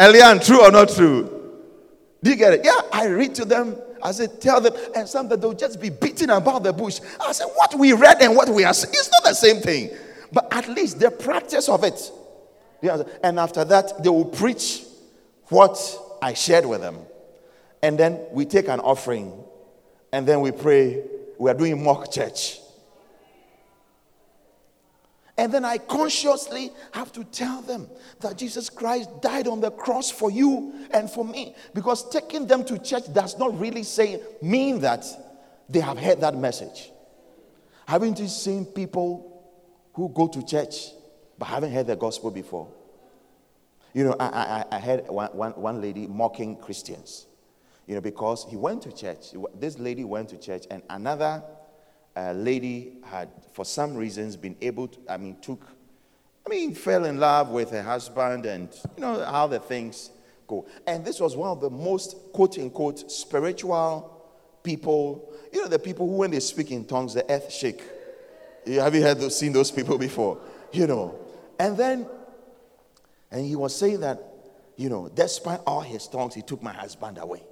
Elian, 0.01 0.41
true 0.41 0.63
or 0.63 0.73
not 0.73 0.89
true? 0.89 1.37
Do 2.23 2.31
you 2.31 2.37
get 2.37 2.55
it? 2.55 2.63
Yeah, 2.65 2.81
I 2.93 3.07
read 3.07 3.37
to 3.37 3.45
them. 3.45 3.77
I 4.03 4.11
said, 4.13 4.41
tell 4.41 4.61
them, 4.61 4.75
and 4.97 5.09
some 5.09 5.29
that 5.29 5.41
they'll 5.41 5.53
just 5.53 5.81
be 5.81 5.91
beating 5.91 6.31
about 6.31 6.65
the 6.65 6.73
bush. 6.73 7.01
I 7.21 7.31
said, 7.33 7.47
what 7.55 7.75
we 7.75 7.93
read 7.93 8.21
and 8.21 8.35
what 8.35 8.49
we 8.49 8.65
are 8.65 8.75
saying, 8.75 8.95
it's 8.97 9.11
not 9.11 9.25
the 9.25 9.35
same 9.35 9.61
thing. 9.61 9.91
But 10.37 10.53
at 10.53 10.69
least 10.69 11.01
the 11.01 11.11
practice 11.11 11.67
of 11.67 11.83
it. 11.83 12.13
And 13.23 13.39
after 13.41 13.65
that, 13.65 14.03
they 14.03 14.11
will 14.11 14.27
preach 14.27 14.85
what 15.49 15.79
I 16.21 16.35
shared 16.35 16.67
with 16.67 16.83
them. 16.83 16.99
And 17.83 17.99
then 17.99 18.21
we 18.33 18.45
take 18.45 18.69
an 18.69 18.81
offering. 18.81 19.33
And 20.13 20.29
then 20.29 20.43
we 20.43 20.53
pray. 20.53 21.03
We 21.39 21.51
are 21.51 21.55
doing 21.55 21.83
mock 21.83 22.13
church. 22.13 22.59
And 25.39 25.51
then 25.51 25.65
I 25.65 25.79
consciously 25.79 26.71
have 26.93 27.13
to 27.13 27.25
tell 27.25 27.63
them 27.63 27.89
that 28.21 28.37
Jesus 28.37 28.69
Christ 28.69 29.09
died 29.23 29.49
on 29.49 29.63
the 29.63 29.71
cross 29.71 30.11
for 30.11 30.31
you 30.31 30.87
and 30.91 31.11
for 31.11 31.25
me. 31.25 31.55
Because 31.73 32.11
taking 32.11 32.47
them 32.47 32.63
to 32.65 32.79
church 32.79 33.11
does 33.11 33.39
not 33.39 33.59
really 33.59 33.85
say, 33.85 34.21
mean 34.43 34.81
that 34.81 35.07
they 35.71 35.81
have 35.81 35.97
heard 35.97 36.21
that 36.21 36.37
message. 36.37 36.91
Haven't 37.89 38.19
you 38.19 38.29
seen 38.29 38.67
people 38.67 39.33
who 39.97 40.11
go 40.11 40.29
to 40.29 40.45
church 40.45 40.93
but 41.39 41.47
haven't 41.47 41.73
heard 41.73 41.87
the 41.87 41.97
gospel 41.97 42.31
before? 42.31 42.69
You 43.95 44.05
know, 44.05 44.17
I, 44.21 44.27
I, 44.71 44.77
I 44.77 44.79
heard 44.79 45.09
one, 45.09 45.31
one, 45.31 45.53
one 45.53 45.81
lady 45.81 46.07
mocking 46.07 46.57
Christians, 46.59 47.27
you 47.87 47.95
know, 47.95 48.03
because 48.03 48.47
he 48.49 48.57
went 48.57 48.83
to 48.83 48.93
church. 48.93 49.29
This 49.59 49.79
lady 49.79 50.05
went 50.05 50.29
to 50.29 50.39
church, 50.39 50.67
and 50.71 50.83
another 50.91 51.43
a 52.15 52.35
lady 52.35 52.93
had, 53.05 53.31
for 53.53 53.65
some 53.65 53.95
reasons, 53.97 54.37
been 54.37 54.57
able 54.61 54.89
to, 54.89 54.99
I 55.09 55.17
mean, 55.17 55.39
took, 55.41 55.67
I 56.47 56.51
mean, 56.51 56.75
fell 56.75 57.07
in 57.07 57.19
love 57.19 57.49
with 57.49 57.71
her 57.71 57.83
husband 57.83 58.45
and, 58.45 58.69
you 58.97 59.01
know, 59.01 59.25
how 59.25 59.47
the 59.47 59.61
things 59.61 60.11
go. 60.47 60.67
And 60.87 61.05
this 61.05 61.21
was 61.21 61.37
one 61.37 61.51
of 61.51 61.61
the 61.61 61.71
most, 61.71 62.17
quote 62.35 62.59
unquote, 62.59 63.11
spiritual 63.11 64.13
people, 64.63 65.33
you 65.53 65.63
know, 65.63 65.69
the 65.69 65.79
people 65.79 66.07
who, 66.07 66.17
when 66.17 66.31
they 66.31 66.41
speak 66.41 66.71
in 66.71 66.85
tongues, 66.85 67.15
the 67.15 67.31
earth 67.31 67.51
shake. 67.51 67.83
Have 68.67 68.95
you 68.95 69.03
heard 69.03 69.19
those, 69.19 69.39
seen 69.39 69.53
those 69.53 69.71
people 69.71 69.99
before? 69.99 70.39
You 70.73 70.87
know. 70.87 71.19
And 71.59 71.77
then, 71.77 72.07
and 73.31 73.47
he 73.47 73.57
was 73.57 73.75
saying 73.75 74.01
that, 74.01 74.23
you 74.77 74.89
know, 74.89 75.09
despite 75.09 75.61
all 75.67 75.81
his 75.81 76.07
tongues, 76.07 76.35
he 76.35 76.43
took 76.43 76.63
my 76.63 76.73
husband 76.73 77.19
away. 77.19 77.43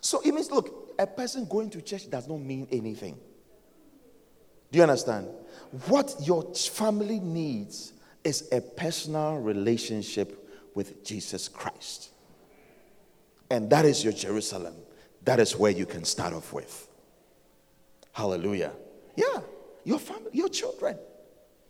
So 0.00 0.20
it 0.24 0.32
means, 0.32 0.50
look, 0.50 0.94
a 0.98 1.06
person 1.06 1.46
going 1.46 1.70
to 1.70 1.82
church 1.82 2.08
does 2.08 2.28
not 2.28 2.38
mean 2.38 2.68
anything. 2.70 3.18
Do 4.70 4.78
you 4.78 4.82
understand? 4.82 5.28
What 5.88 6.14
your 6.22 6.54
family 6.54 7.20
needs 7.20 7.92
is 8.22 8.48
a 8.52 8.60
personal 8.60 9.38
relationship 9.38 10.50
with 10.74 11.04
Jesus 11.04 11.48
Christ. 11.48 12.10
And 13.50 13.70
that 13.70 13.84
is 13.84 14.02
your 14.02 14.12
Jerusalem. 14.12 14.74
That 15.24 15.40
is 15.40 15.56
where 15.56 15.70
you 15.70 15.86
can 15.86 16.04
start 16.04 16.32
off 16.32 16.52
with. 16.52 16.88
Hallelujah. 18.14 18.72
Yeah, 19.16 19.40
your 19.82 19.98
family, 19.98 20.30
your 20.32 20.48
children, 20.48 20.96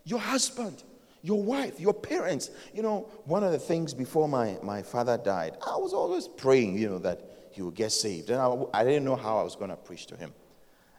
your 0.05 0.21
husband, 0.21 0.85
your 1.23 1.43
wife, 1.43 1.81
your 1.81 1.95
parents. 1.95 2.51
You 2.75 2.83
know, 2.83 3.09
one 3.25 3.43
of 3.43 3.51
the 3.51 3.59
things 3.59 3.95
before 3.95 4.29
my, 4.29 4.59
my 4.63 4.83
father 4.83 5.17
died, 5.17 5.57
I 5.67 5.77
was 5.77 5.95
always 5.95 6.29
praying, 6.29 6.79
you 6.79 6.91
know, 6.91 6.99
that 6.99 7.23
he 7.51 7.63
would 7.63 7.75
get 7.75 7.93
saved. 7.93 8.29
And 8.29 8.39
I, 8.41 8.55
I 8.75 8.85
didn't 8.85 9.05
know 9.05 9.17
how 9.17 9.39
I 9.39 9.43
was 9.43 9.57
going 9.57 9.71
to 9.71 9.77
preach 9.77 10.07
to 10.09 10.17
him. 10.17 10.35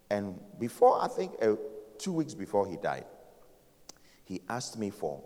And 0.09 0.39
before, 0.59 0.99
I 0.99 1.07
think 1.07 1.33
uh, 1.39 1.55
two 1.99 2.11
weeks 2.11 2.33
before 2.33 2.67
he 2.67 2.77
died, 2.77 3.05
he 4.23 4.41
asked 4.49 4.79
me 4.79 4.89
for 4.89 5.21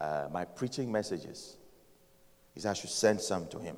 uh, 0.00 0.28
my 0.30 0.44
preaching 0.44 0.92
messages. 0.92 1.56
He 2.54 2.60
said 2.60 2.70
I 2.70 2.74
should 2.74 2.90
send 2.90 3.20
some 3.20 3.48
to 3.48 3.58
him. 3.58 3.76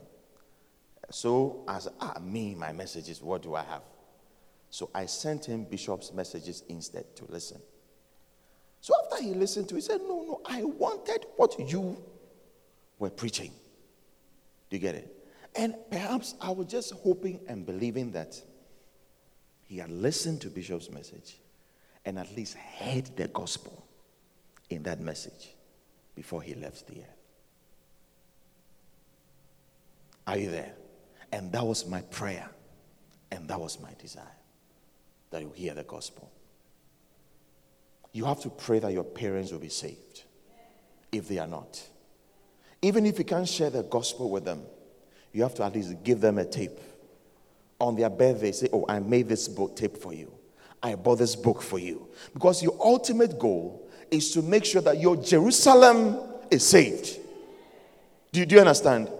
So 1.10 1.64
I 1.66 1.78
said, 1.78 1.94
ah, 2.00 2.18
me, 2.20 2.54
my 2.54 2.72
messages, 2.72 3.22
what 3.22 3.42
do 3.42 3.54
I 3.54 3.62
have? 3.62 3.82
So 4.70 4.88
I 4.94 5.06
sent 5.06 5.44
him 5.44 5.64
Bishop's 5.64 6.12
messages 6.12 6.62
instead 6.68 7.16
to 7.16 7.24
listen. 7.28 7.60
So 8.80 8.94
after 9.04 9.22
he 9.22 9.34
listened 9.34 9.68
to 9.70 9.74
it, 9.74 9.78
he 9.78 9.82
said, 9.82 10.00
No, 10.02 10.22
no, 10.22 10.40
I 10.44 10.62
wanted 10.62 11.26
what 11.36 11.58
you 11.58 12.02
were 12.98 13.10
preaching. 13.10 13.50
Do 14.70 14.76
you 14.76 14.80
get 14.80 14.94
it? 14.94 15.12
And 15.56 15.74
perhaps 15.90 16.34
I 16.40 16.50
was 16.50 16.68
just 16.68 16.92
hoping 16.92 17.40
and 17.48 17.66
believing 17.66 18.12
that 18.12 18.40
he 19.66 19.78
had 19.78 19.90
listened 19.90 20.40
to 20.42 20.48
Bishop's 20.48 20.88
message 20.88 21.38
and 22.04 22.18
at 22.18 22.34
least 22.36 22.54
heard 22.54 23.10
the 23.16 23.26
gospel 23.28 23.84
in 24.70 24.84
that 24.84 25.00
message 25.00 25.54
before 26.14 26.42
he 26.42 26.54
left 26.54 26.86
the 26.86 27.00
earth. 27.00 27.16
Are 30.28 30.38
you 30.38 30.50
there? 30.50 30.72
And 31.32 31.50
that 31.52 31.66
was 31.66 31.86
my 31.86 32.02
prayer, 32.02 32.48
and 33.32 33.48
that 33.48 33.60
was 33.60 33.80
my 33.80 33.90
desire 33.98 34.39
that 35.30 35.42
you 35.42 35.52
hear 35.54 35.74
the 35.74 35.84
gospel. 35.84 36.30
You 38.12 38.24
have 38.24 38.40
to 38.40 38.50
pray 38.50 38.80
that 38.80 38.92
your 38.92 39.04
parents 39.04 39.52
will 39.52 39.60
be 39.60 39.68
saved 39.68 40.24
if 41.12 41.28
they 41.28 41.38
are 41.38 41.46
not. 41.46 41.80
Even 42.82 43.06
if 43.06 43.18
you 43.18 43.24
can't 43.24 43.48
share 43.48 43.70
the 43.70 43.82
gospel 43.82 44.30
with 44.30 44.44
them, 44.44 44.62
you 45.32 45.42
have 45.42 45.54
to 45.56 45.64
at 45.64 45.74
least 45.74 46.02
give 46.02 46.20
them 46.20 46.38
a 46.38 46.44
tape. 46.44 46.78
On 47.78 47.94
their 47.96 48.10
birthday, 48.10 48.52
say, 48.52 48.68
Oh, 48.72 48.84
I 48.88 48.98
made 48.98 49.28
this 49.28 49.48
book 49.48 49.76
tape 49.76 49.96
for 49.96 50.12
you. 50.12 50.32
I 50.82 50.94
bought 50.94 51.18
this 51.18 51.36
book 51.36 51.62
for 51.62 51.78
you. 51.78 52.08
Because 52.32 52.62
your 52.62 52.76
ultimate 52.80 53.38
goal 53.38 53.88
is 54.10 54.32
to 54.32 54.42
make 54.42 54.64
sure 54.64 54.82
that 54.82 54.98
your 54.98 55.16
Jerusalem 55.16 56.18
is 56.50 56.66
saved. 56.66 57.18
Do 58.32 58.40
you, 58.40 58.46
do 58.46 58.56
you 58.56 58.60
understand? 58.60 59.10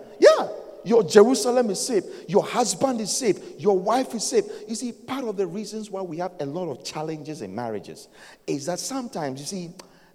Your 0.85 1.03
Jerusalem 1.03 1.71
is 1.71 1.85
saved. 1.85 2.07
Your 2.29 2.45
husband 2.45 3.01
is 3.01 3.15
saved. 3.17 3.61
Your 3.61 3.79
wife 3.79 4.15
is 4.15 4.27
saved. 4.27 4.49
You 4.69 4.75
see, 4.75 4.93
part 4.93 5.25
of 5.25 5.37
the 5.37 5.47
reasons 5.47 5.91
why 5.91 6.03
we 6.03 6.17
have 6.19 6.33
a 6.41 6.47
lot 6.47 6.71
of 6.71 6.85
challenges 6.85 7.43
in 7.43 7.55
marriages 7.55 8.09
is 8.47 8.67
that 8.67 8.79
sometimes, 8.79 9.41
you 9.41 9.47
see, 9.47 9.71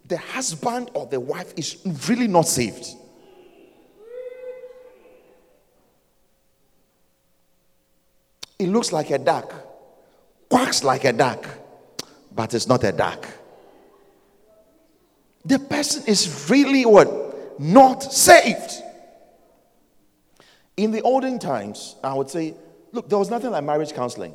the 0.08 0.18
husband 0.18 0.92
or 0.94 1.08
the 1.08 1.20
wife 1.20 1.54
is 1.58 1.78
really 2.08 2.28
not 2.28 2.48
saved. 2.48 2.88
It 8.58 8.68
looks 8.68 8.92
like 8.92 9.10
a 9.12 9.18
duck, 9.18 9.54
quacks 10.50 10.84
like 10.84 11.04
a 11.04 11.14
duck, 11.14 11.46
but 12.34 12.54
it's 12.54 12.68
not 12.68 12.84
a 12.84 12.92
duck. 12.92 13.28
The 15.44 15.60
person 15.60 16.04
is 16.08 16.48
really 16.50 16.86
what? 16.86 17.60
Not 17.60 18.02
saved. 18.02 18.82
In 20.78 20.92
the 20.92 21.02
olden 21.02 21.40
times, 21.40 21.96
I 22.04 22.14
would 22.14 22.30
say, 22.30 22.54
look, 22.92 23.10
there 23.10 23.18
was 23.18 23.30
nothing 23.30 23.52
like 23.52 23.64
marriage 23.64 23.94
counseling, 23.94 24.34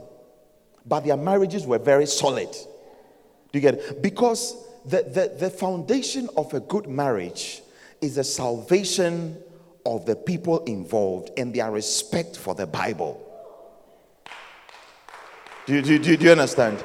but 0.86 1.04
their 1.04 1.16
marriages 1.16 1.66
were 1.66 1.78
very 1.78 2.06
solid. 2.06 2.50
Do 2.50 3.58
you 3.58 3.60
get 3.60 3.74
it? 3.74 4.02
Because 4.02 4.56
the, 4.86 5.02
the, 5.02 5.36
the 5.38 5.50
foundation 5.50 6.28
of 6.36 6.54
a 6.54 6.60
good 6.60 6.88
marriage 6.88 7.62
is 8.00 8.14
the 8.14 8.24
salvation 8.24 9.36
of 9.84 10.06
the 10.06 10.16
people 10.16 10.64
involved 10.64 11.30
and 11.36 11.54
their 11.54 11.70
respect 11.70 12.36
for 12.36 12.54
the 12.54 12.66
Bible. 12.66 13.26
Do 15.66 15.74
you, 15.74 15.82
do, 15.82 15.98
do, 15.98 16.16
do 16.16 16.24
you 16.24 16.32
understand? 16.32 16.82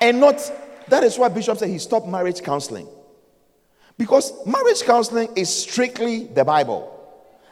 And 0.00 0.20
not, 0.20 0.40
That 0.88 1.02
is 1.04 1.18
why 1.18 1.28
Bishop 1.28 1.58
said 1.58 1.68
he 1.68 1.78
stopped 1.78 2.06
marriage 2.06 2.42
counseling. 2.42 2.88
Because 3.98 4.32
marriage 4.46 4.82
counseling 4.82 5.28
is 5.36 5.48
strictly 5.54 6.24
the 6.26 6.44
Bible. 6.44 6.92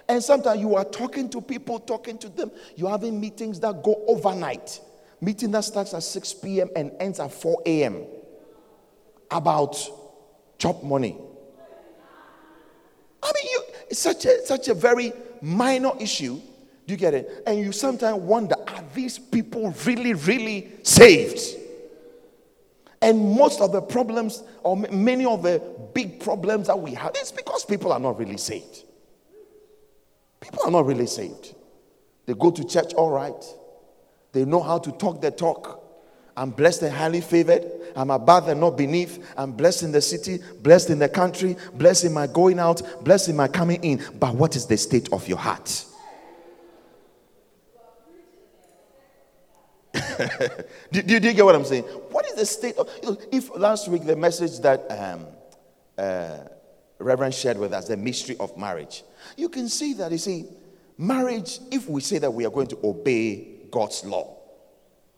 And 0.08 0.22
sometimes 0.22 0.60
you 0.60 0.74
are 0.74 0.84
talking 0.84 1.28
to 1.30 1.40
people, 1.40 1.78
talking 1.78 2.18
to 2.18 2.28
them. 2.28 2.50
You're 2.76 2.90
having 2.90 3.18
meetings 3.18 3.58
that 3.60 3.82
go 3.82 4.04
overnight. 4.06 4.80
Meeting 5.20 5.50
that 5.52 5.64
starts 5.64 5.94
at 5.94 6.02
6 6.02 6.34
p.m. 6.34 6.68
and 6.76 6.92
ends 7.00 7.20
at 7.20 7.32
4 7.32 7.62
a.m. 7.64 8.04
About 9.30 9.76
chop 10.58 10.82
money. 10.82 11.16
I 13.22 13.32
mean, 13.34 13.50
you, 13.50 13.62
it's 13.88 14.00
such 14.00 14.26
a, 14.26 14.44
such 14.44 14.68
a 14.68 14.74
very 14.74 15.12
minor 15.40 15.92
issue. 15.98 16.34
Do 16.86 16.92
you 16.92 16.96
get 16.98 17.14
it? 17.14 17.42
And 17.46 17.58
you 17.58 17.72
sometimes 17.72 18.20
wonder 18.20 18.56
are 18.68 18.84
these 18.94 19.18
people 19.18 19.74
really, 19.86 20.12
really 20.12 20.70
saved? 20.82 21.40
And 23.00 23.34
most 23.34 23.60
of 23.60 23.72
the 23.72 23.80
problems, 23.80 24.42
or 24.62 24.76
many 24.76 25.24
of 25.24 25.42
the 25.42 25.62
big 25.94 26.20
problems 26.20 26.66
that 26.66 26.78
we 26.78 26.92
have, 26.94 27.12
is 27.20 27.32
because 27.32 27.64
people 27.64 27.92
are 27.92 28.00
not 28.00 28.18
really 28.18 28.36
saved. 28.36 28.83
People 30.44 30.60
are 30.66 30.70
not 30.70 30.84
really 30.84 31.06
saved. 31.06 31.54
They 32.26 32.34
go 32.34 32.50
to 32.50 32.64
church 32.64 32.92
all 32.92 33.10
right, 33.10 33.44
they 34.32 34.44
know 34.44 34.62
how 34.62 34.78
to 34.78 34.92
talk 34.92 35.22
the 35.22 35.30
talk. 35.30 35.80
I'm 36.36 36.50
blessed 36.50 36.82
and 36.82 36.92
highly 36.92 37.22
favored. 37.22 37.64
I'm 37.96 38.10
above 38.10 38.48
and 38.48 38.60
not 38.60 38.76
beneath. 38.76 39.24
I'm 39.38 39.52
blessed 39.52 39.84
in 39.84 39.92
the 39.92 40.02
city, 40.02 40.40
blessed 40.60 40.90
in 40.90 40.98
the 40.98 41.08
country, 41.08 41.56
blessed 41.74 42.04
in 42.06 42.12
my 42.12 42.26
going 42.26 42.58
out, 42.58 42.82
blessed 43.04 43.30
in 43.30 43.36
my 43.36 43.48
coming 43.48 43.82
in. 43.82 44.04
But 44.18 44.34
what 44.34 44.54
is 44.54 44.66
the 44.66 44.76
state 44.76 45.10
of 45.12 45.26
your 45.28 45.38
heart? 45.38 45.86
do, 50.90 51.02
do, 51.02 51.20
do, 51.20 51.28
you 51.28 51.32
get 51.32 51.44
what 51.44 51.54
I'm 51.54 51.64
saying? 51.64 51.84
What 51.84 52.26
is 52.26 52.34
the 52.34 52.44
state 52.44 52.76
of. 52.76 52.90
If 53.30 53.56
last 53.56 53.88
week 53.88 54.04
the 54.04 54.16
message 54.16 54.58
that 54.60 54.90
um, 54.90 55.26
uh, 55.96 56.38
Reverend 56.98 57.32
shared 57.32 57.58
with 57.58 57.72
us, 57.72 57.86
the 57.86 57.96
mystery 57.96 58.36
of 58.40 58.56
marriage, 58.56 59.04
you 59.36 59.48
can 59.48 59.68
see 59.68 59.94
that, 59.94 60.12
you 60.12 60.18
see, 60.18 60.46
marriage, 60.98 61.58
if 61.70 61.88
we 61.88 62.00
say 62.00 62.18
that 62.18 62.30
we 62.30 62.46
are 62.46 62.50
going 62.50 62.68
to 62.68 62.78
obey 62.84 63.58
God's 63.70 64.04
law, 64.04 64.36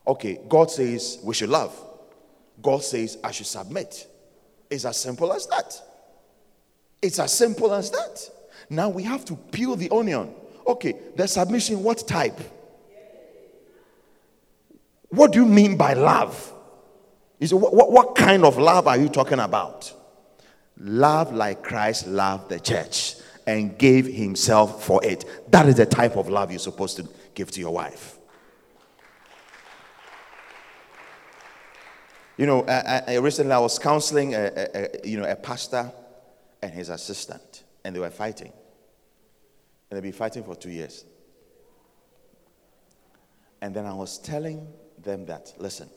okay, 0.07 0.41
God 0.49 0.71
says 0.71 1.19
we 1.23 1.35
should 1.35 1.51
love, 1.51 1.75
God 2.63 2.83
says 2.83 3.19
I 3.23 3.31
should 3.31 3.47
submit. 3.47 4.07
It's 4.71 4.85
as 4.85 4.97
simple 4.97 5.33
as 5.33 5.47
that. 5.49 5.81
It's 7.03 7.19
as 7.19 7.33
simple 7.33 7.73
as 7.73 7.91
that. 7.91 8.31
Now 8.71 8.89
we 8.89 9.03
have 9.05 9.25
to 9.27 9.37
peel 9.37 9.77
the 9.77 9.91
onion. 9.91 10.35
Okay, 10.67 10.95
the 11.15 11.29
submission, 11.29 11.83
what 11.83 12.07
type? 12.09 12.39
What 15.11 15.33
do 15.33 15.39
you 15.39 15.47
mean 15.47 15.77
by 15.77 15.93
love? 15.93 16.53
You 17.39 17.47
say, 17.47 17.55
what, 17.55 17.75
what, 17.75 17.93
what 17.93 18.17
kind 18.17 18.45
of 18.45 18.59
love 18.59 18.89
are 18.89 18.97
you 18.97 19.09
talking 19.09 19.39
about? 19.39 19.93
Love 20.79 21.33
like 21.33 21.63
Christ 21.63 22.07
loved 22.07 22.49
the 22.49 22.59
church 22.59 23.16
and 23.47 23.79
gave 23.79 24.07
himself 24.07 24.85
for 24.85 25.05
it. 25.05 25.25
That 25.51 25.67
is 25.67 25.77
the 25.77 25.87
type 25.87 26.17
of 26.17 26.29
love 26.29 26.51
you're 26.51 26.59
supposed 26.59 26.97
to 26.97 27.09
give 27.35 27.51
to 27.53 27.61
your 27.61 27.73
wife. 27.73 28.19
You 32.37 32.47
know, 32.47 32.65
I, 32.67 33.03
I, 33.07 33.15
recently 33.17 33.53
I 33.53 33.59
was 33.59 33.79
counseling 33.79 34.35
a, 34.35 34.39
a, 34.39 34.69
a, 34.75 35.09
you 35.09 35.19
know, 35.19 35.31
a 35.31 35.37
pastor 35.37 35.91
and 36.61 36.73
his 36.73 36.91
assistant, 36.91 37.65
and 37.85 37.97
they 37.97 38.01
were 38.01 38.11
fighting. 38.11 38.53
And 39.91 39.97
they've 39.97 40.03
been 40.03 40.13
fighting 40.13 40.45
for 40.45 40.55
two 40.55 40.71
years. 40.71 41.05
And 43.63 43.75
then 43.75 43.87
I 43.87 43.95
was 43.95 44.19
telling 44.19 44.67
them 45.03 45.25
that, 45.27 45.55
listen, 45.57 45.89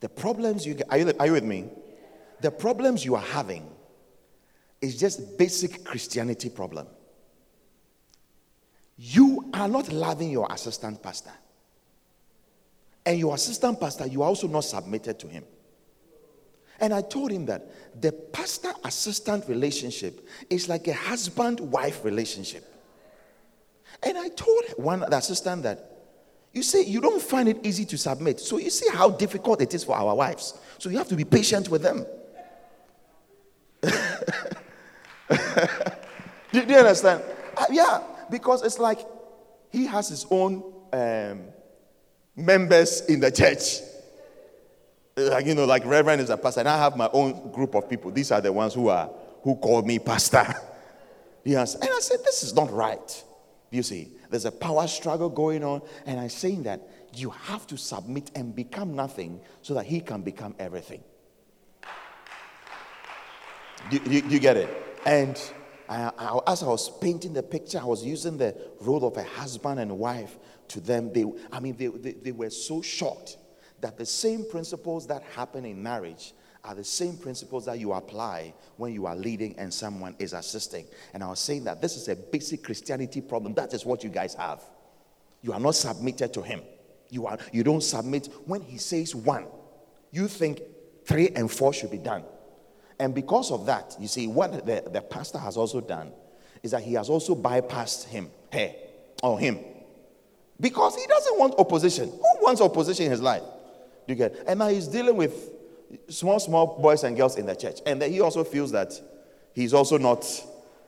the 0.00 0.08
problems 0.08 0.64
you 0.64 0.74
get, 0.74 0.86
are 0.90 0.98
you, 0.98 1.12
are 1.18 1.26
you 1.26 1.32
with 1.32 1.44
me? 1.44 1.68
The 2.40 2.50
problems 2.50 3.04
you 3.04 3.14
are 3.16 3.22
having 3.22 3.68
is 4.80 4.98
just 4.98 5.38
basic 5.38 5.84
Christianity 5.84 6.48
problem. 6.48 6.86
You 8.96 9.48
are 9.54 9.68
not 9.68 9.92
loving 9.92 10.30
your 10.30 10.48
assistant 10.50 11.02
pastor. 11.02 11.32
And 13.06 13.18
your 13.18 13.34
assistant 13.34 13.80
pastor, 13.80 14.06
you 14.06 14.22
are 14.22 14.28
also 14.28 14.48
not 14.48 14.64
submitted 14.64 15.18
to 15.20 15.28
him. 15.28 15.44
And 16.80 16.92
I 16.92 17.00
told 17.00 17.30
him 17.30 17.46
that 17.46 18.00
the 18.00 18.12
pastor 18.12 18.72
assistant 18.84 19.48
relationship 19.48 20.28
is 20.50 20.68
like 20.68 20.86
a 20.88 20.94
husband 20.94 21.58
wife 21.60 22.04
relationship. 22.04 22.64
And 24.02 24.16
I 24.16 24.28
told 24.28 24.64
one 24.76 25.00
the 25.00 25.16
assistant 25.16 25.64
that 25.64 25.98
you 26.52 26.62
say 26.62 26.84
you 26.84 27.00
don't 27.00 27.22
find 27.22 27.48
it 27.48 27.64
easy 27.64 27.84
to 27.86 27.98
submit. 27.98 28.40
So 28.40 28.58
you 28.58 28.70
see 28.70 28.88
how 28.92 29.10
difficult 29.10 29.60
it 29.60 29.74
is 29.74 29.84
for 29.84 29.96
our 29.96 30.14
wives. 30.14 30.54
So 30.78 30.88
you 30.88 30.98
have 30.98 31.08
to 31.08 31.16
be 31.16 31.24
patient 31.24 31.68
with 31.68 31.82
them. 31.82 32.06
do, 36.52 36.64
do, 36.64 36.72
you 36.72 36.78
understand? 36.78 37.22
Uh, 37.56 37.66
yeah, 37.70 38.02
because 38.30 38.62
it's 38.62 38.78
like 38.78 39.00
he 39.70 39.86
has 39.86 40.08
his 40.08 40.26
own 40.30 40.62
um, 40.92 41.42
members 42.36 43.02
in 43.02 43.20
the 43.20 43.30
church. 43.30 43.80
Like, 45.16 45.46
you 45.46 45.54
know, 45.54 45.64
like 45.64 45.84
Reverend 45.84 46.20
is 46.20 46.30
a 46.30 46.36
pastor, 46.36 46.60
and 46.60 46.68
I 46.68 46.78
have 46.78 46.96
my 46.96 47.10
own 47.12 47.50
group 47.50 47.74
of 47.74 47.88
people. 47.90 48.10
These 48.10 48.30
are 48.30 48.40
the 48.40 48.52
ones 48.52 48.74
who 48.74 48.88
are 48.88 49.10
who 49.42 49.56
call 49.56 49.82
me 49.82 49.98
pastor. 49.98 50.46
yes. 51.44 51.74
And 51.74 51.90
I 51.90 52.00
said, 52.00 52.20
This 52.24 52.42
is 52.42 52.54
not 52.54 52.70
right. 52.70 53.24
You 53.70 53.82
see, 53.82 54.12
there's 54.30 54.44
a 54.44 54.52
power 54.52 54.86
struggle 54.86 55.28
going 55.28 55.62
on, 55.62 55.82
and 56.06 56.18
I'm 56.18 56.30
saying 56.30 56.62
that 56.62 56.80
you 57.14 57.30
have 57.30 57.66
to 57.66 57.76
submit 57.76 58.30
and 58.34 58.54
become 58.54 58.94
nothing 58.94 59.40
so 59.62 59.74
that 59.74 59.84
he 59.84 60.00
can 60.00 60.22
become 60.22 60.54
everything. 60.58 61.02
Do 63.90 63.98
you 64.10 64.38
get 64.38 64.56
it? 64.56 64.68
And 65.06 65.40
I, 65.88 66.12
I, 66.18 66.40
as 66.46 66.62
I 66.62 66.66
was 66.66 66.90
painting 66.98 67.32
the 67.32 67.42
picture, 67.42 67.78
I 67.78 67.84
was 67.84 68.04
using 68.04 68.36
the 68.36 68.54
role 68.80 69.04
of 69.06 69.16
a 69.16 69.22
husband 69.22 69.80
and 69.80 69.98
wife 69.98 70.36
to 70.68 70.80
them. 70.80 71.12
They, 71.12 71.24
I 71.50 71.60
mean, 71.60 71.76
they, 71.76 71.86
they, 71.86 72.12
they 72.12 72.32
were 72.32 72.50
so 72.50 72.82
shocked 72.82 73.38
that 73.80 73.96
the 73.96 74.06
same 74.06 74.44
principles 74.50 75.06
that 75.06 75.22
happen 75.22 75.64
in 75.64 75.82
marriage 75.82 76.34
are 76.64 76.74
the 76.74 76.84
same 76.84 77.16
principles 77.16 77.64
that 77.66 77.78
you 77.78 77.92
apply 77.92 78.52
when 78.76 78.92
you 78.92 79.06
are 79.06 79.16
leading 79.16 79.58
and 79.58 79.72
someone 79.72 80.14
is 80.18 80.32
assisting. 80.32 80.84
And 81.14 81.22
I 81.22 81.28
was 81.28 81.40
saying 81.40 81.64
that 81.64 81.80
this 81.80 81.96
is 81.96 82.08
a 82.08 82.16
basic 82.16 82.64
Christianity 82.64 83.20
problem. 83.20 83.54
That 83.54 83.72
is 83.72 83.86
what 83.86 84.04
you 84.04 84.10
guys 84.10 84.34
have. 84.34 84.62
You 85.40 85.52
are 85.52 85.60
not 85.60 85.76
submitted 85.76 86.34
to 86.34 86.42
him. 86.42 86.62
You 87.10 87.26
are 87.26 87.38
you 87.52 87.62
don't 87.62 87.82
submit 87.82 88.28
when 88.44 88.60
he 88.60 88.76
says 88.76 89.14
one. 89.14 89.46
You 90.10 90.28
think 90.28 90.60
three 91.06 91.28
and 91.28 91.50
four 91.50 91.72
should 91.72 91.90
be 91.90 91.98
done. 91.98 92.24
And 92.98 93.14
because 93.14 93.50
of 93.50 93.66
that, 93.66 93.96
you 94.00 94.08
see, 94.08 94.26
what 94.26 94.66
the, 94.66 94.82
the 94.90 95.00
pastor 95.00 95.38
has 95.38 95.56
also 95.56 95.80
done 95.80 96.12
is 96.62 96.72
that 96.72 96.82
he 96.82 96.94
has 96.94 97.08
also 97.08 97.34
bypassed 97.34 98.08
him, 98.08 98.30
her, 98.52 98.74
or 99.22 99.38
him. 99.38 99.58
Because 100.60 100.96
he 100.96 101.06
doesn't 101.06 101.38
want 101.38 101.54
opposition. 101.58 102.08
Who 102.08 102.42
wants 102.42 102.60
opposition 102.60 103.06
in 103.06 103.10
his 103.12 103.22
life? 103.22 103.42
Do 104.06 104.12
you 104.12 104.16
get? 104.16 104.44
And 104.46 104.58
now 104.58 104.68
he's 104.68 104.88
dealing 104.88 105.16
with 105.16 105.50
small, 106.08 106.40
small 106.40 106.78
boys 106.80 107.04
and 107.04 107.16
girls 107.16 107.36
in 107.36 107.46
the 107.46 107.54
church. 107.54 107.80
And 107.86 108.02
he 108.02 108.20
also 108.20 108.42
feels 108.42 108.72
that 108.72 108.92
he's 109.54 109.72
also 109.72 109.98
not 109.98 110.26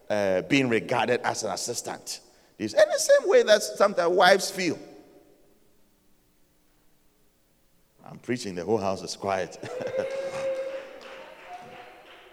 uh, 0.08 0.42
being 0.42 0.68
regarded 0.68 1.20
as 1.22 1.44
an 1.44 1.52
assistant. 1.52 2.20
He's 2.58 2.74
in 2.74 2.88
the 2.90 2.98
same 2.98 3.28
way 3.28 3.42
that 3.44 3.62
sometimes 3.62 4.14
wives 4.14 4.50
feel. 4.50 4.78
I'm 8.04 8.18
preaching, 8.18 8.56
the 8.56 8.64
whole 8.64 8.78
house 8.78 9.02
is 9.02 9.14
quiet. 9.14 9.56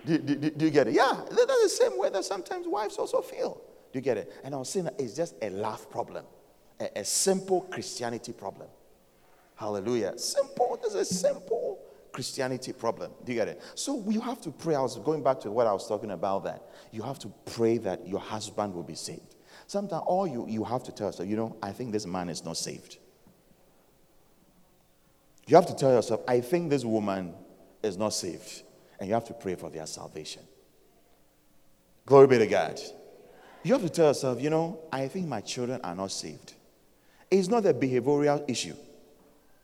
Do, 0.08 0.18
do, 0.20 0.36
do, 0.52 0.66
you 0.66 0.72
get 0.72 0.88
it? 0.88 0.94
Yeah, 0.94 1.22
that's 1.30 1.64
the 1.64 1.70
same 1.70 2.00
way 2.00 2.10
that 2.10 2.24
sometimes 2.24 2.66
wives 2.66 2.96
also 2.96 3.20
feel. 3.20 3.62
Do 3.92 4.00
you 4.00 4.02
get 4.02 4.16
it? 4.16 4.32
And 4.42 4.56
I 4.56 4.58
was 4.58 4.70
saying 4.70 4.86
that 4.86 4.96
it's 4.98 5.14
just 5.14 5.36
a 5.42 5.50
laugh 5.50 5.90
problem, 5.90 6.24
a, 6.80 7.00
a 7.00 7.04
simple 7.04 7.62
Christianity 7.62 8.32
problem. 8.32 8.70
Hallelujah. 9.56 10.18
Simple, 10.18 10.80
there's 10.82 10.96
a 10.96 11.04
simple 11.04 11.80
Christianity 12.14 12.72
problem. 12.72 13.12
Do 13.26 13.34
you 13.34 13.38
get 13.38 13.50
it? 13.50 13.62
So 13.76 14.02
you 14.08 14.22
have 14.22 14.40
to 14.42 14.52
pray. 14.52 14.76
I 14.76 14.80
was 14.80 14.98
going 14.98 15.24
back 15.24 15.42
to 15.42 15.52
what 15.52 15.68
I 15.68 15.74
was 15.74 15.86
talking 15.90 16.12
about 16.12 16.46
that. 16.46 16.64
You 16.94 17.02
have 17.02 17.20
to 17.20 17.34
pray 17.44 17.78
that 17.80 18.08
your 18.08 18.22
husband 18.22 18.74
will 18.74 18.84
be 18.84 18.96
saved. 18.96 19.36
Sometimes 19.66 20.04
all 20.08 20.26
you, 20.26 20.46
you 20.48 20.64
have 20.64 20.84
to 20.84 20.94
tell 20.94 21.08
yourself, 21.08 21.28
you 21.28 21.36
know, 21.36 21.58
I 21.62 21.74
think 21.74 21.92
this 21.92 22.06
man 22.06 22.30
is 22.30 22.46
not 22.46 22.56
saved. 22.56 22.98
You 25.48 25.58
have 25.58 25.66
to 25.66 25.76
tell 25.76 25.92
yourself, 25.92 26.22
I 26.30 26.40
think 26.40 26.70
this 26.70 26.86
woman 26.86 27.34
is 27.84 27.98
not 27.98 28.14
saved 28.14 28.64
and 29.00 29.08
you 29.08 29.14
have 29.14 29.26
to 29.26 29.34
pray 29.34 29.56
for 29.56 29.70
their 29.70 29.86
salvation. 29.86 30.44
Glory 32.06 32.28
be 32.28 32.38
to 32.40 32.48
God. 32.48 32.80
You 33.64 33.74
have 33.74 33.82
to 33.82 33.90
tell 33.90 34.08
yourself, 34.08 34.42
you 34.42 34.50
know, 34.50 34.80
I 34.92 35.08
think 35.08 35.28
my 35.28 35.42
children 35.42 35.82
are 35.84 35.96
not 35.96 36.12
saved. 36.12 36.54
It's 37.30 37.50
not 37.50 37.66
a 37.66 37.74
behavioral 37.74 38.50
issue. 38.50 38.76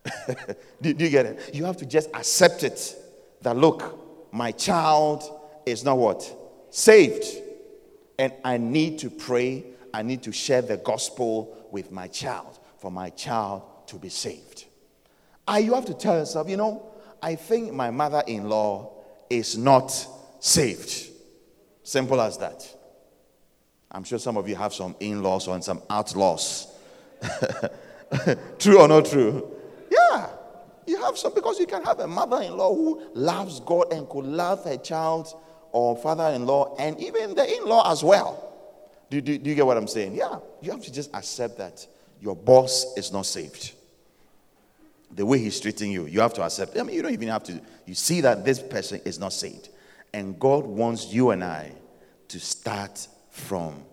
do, 0.81 0.93
do 0.93 1.05
you 1.05 1.09
get 1.09 1.25
it? 1.25 1.51
You 1.53 1.63
have 1.65 1.77
to 1.77 1.85
just 1.85 2.09
accept 2.13 2.63
it 2.63 2.95
that, 3.41 3.55
look, 3.55 4.33
my 4.33 4.51
child 4.51 5.23
is 5.65 5.83
not 5.83 5.97
what? 5.97 6.29
Saved. 6.69 7.25
And 8.19 8.33
I 8.43 8.57
need 8.57 8.99
to 8.99 9.09
pray, 9.09 9.65
I 9.93 10.01
need 10.01 10.23
to 10.23 10.31
share 10.31 10.61
the 10.61 10.77
gospel 10.77 11.67
with 11.71 11.91
my 11.91 12.07
child 12.07 12.59
for 12.77 12.91
my 12.91 13.09
child 13.09 13.63
to 13.87 13.95
be 13.95 14.09
saved. 14.09 14.65
I, 15.47 15.59
you 15.59 15.73
have 15.73 15.85
to 15.85 15.93
tell 15.93 16.17
yourself, 16.17 16.49
you 16.49 16.57
know, 16.57 16.85
I 17.21 17.35
think 17.35 17.73
my 17.73 17.89
mother 17.91 18.23
in 18.27 18.49
law 18.49 18.92
is 19.37 19.57
not 19.57 19.89
saved. 20.39 21.09
Simple 21.83 22.21
as 22.21 22.37
that. 22.37 22.67
I'm 23.91 24.03
sure 24.03 24.17
some 24.17 24.37
of 24.37 24.47
you 24.49 24.55
have 24.55 24.73
some 24.73 24.95
in 24.99 25.21
laws 25.21 25.47
or 25.47 25.61
some 25.61 25.81
outlaws. 25.89 26.67
true 28.59 28.79
or 28.79 28.87
not 28.87 29.05
true? 29.05 29.51
Yeah. 29.91 30.29
You 30.85 31.01
have 31.01 31.17
some 31.17 31.33
because 31.33 31.59
you 31.59 31.67
can 31.67 31.83
have 31.83 31.99
a 31.99 32.07
mother 32.07 32.41
in 32.41 32.57
law 32.57 32.73
who 32.73 33.03
loves 33.13 33.59
God 33.59 33.93
and 33.93 34.09
could 34.09 34.25
love 34.25 34.63
her 34.65 34.77
child 34.77 35.33
or 35.71 35.95
father 35.95 36.33
in 36.35 36.45
law 36.45 36.75
and 36.77 36.99
even 36.99 37.35
the 37.35 37.57
in 37.57 37.65
law 37.65 37.91
as 37.91 38.03
well. 38.03 38.51
Do, 39.09 39.21
do, 39.21 39.37
do 39.37 39.49
you 39.49 39.55
get 39.55 39.65
what 39.65 39.77
I'm 39.77 39.87
saying? 39.87 40.15
Yeah. 40.15 40.39
You 40.61 40.71
have 40.71 40.81
to 40.83 40.91
just 40.91 41.13
accept 41.13 41.57
that 41.59 41.85
your 42.19 42.35
boss 42.35 42.97
is 42.97 43.11
not 43.11 43.25
saved. 43.25 43.73
The 45.15 45.25
way 45.25 45.37
he's 45.37 45.59
treating 45.59 45.91
you, 45.91 46.05
you 46.05 46.21
have 46.21 46.33
to 46.35 46.43
accept. 46.43 46.77
I 46.77 46.83
mean, 46.83 46.95
you 46.95 47.01
don't 47.01 47.13
even 47.13 47.27
have 47.27 47.43
to. 47.43 47.61
You 47.85 47.93
see 47.93 48.21
that 48.21 48.43
this 48.43 48.59
person 48.59 48.99
is 49.05 49.19
not 49.19 49.33
saved. 49.33 49.69
And 50.13 50.39
God 50.39 50.65
wants 50.65 51.13
you 51.13 51.31
and 51.31 51.43
I 51.43 51.71
to 52.29 52.39
start 52.39 53.07
from 53.29 53.83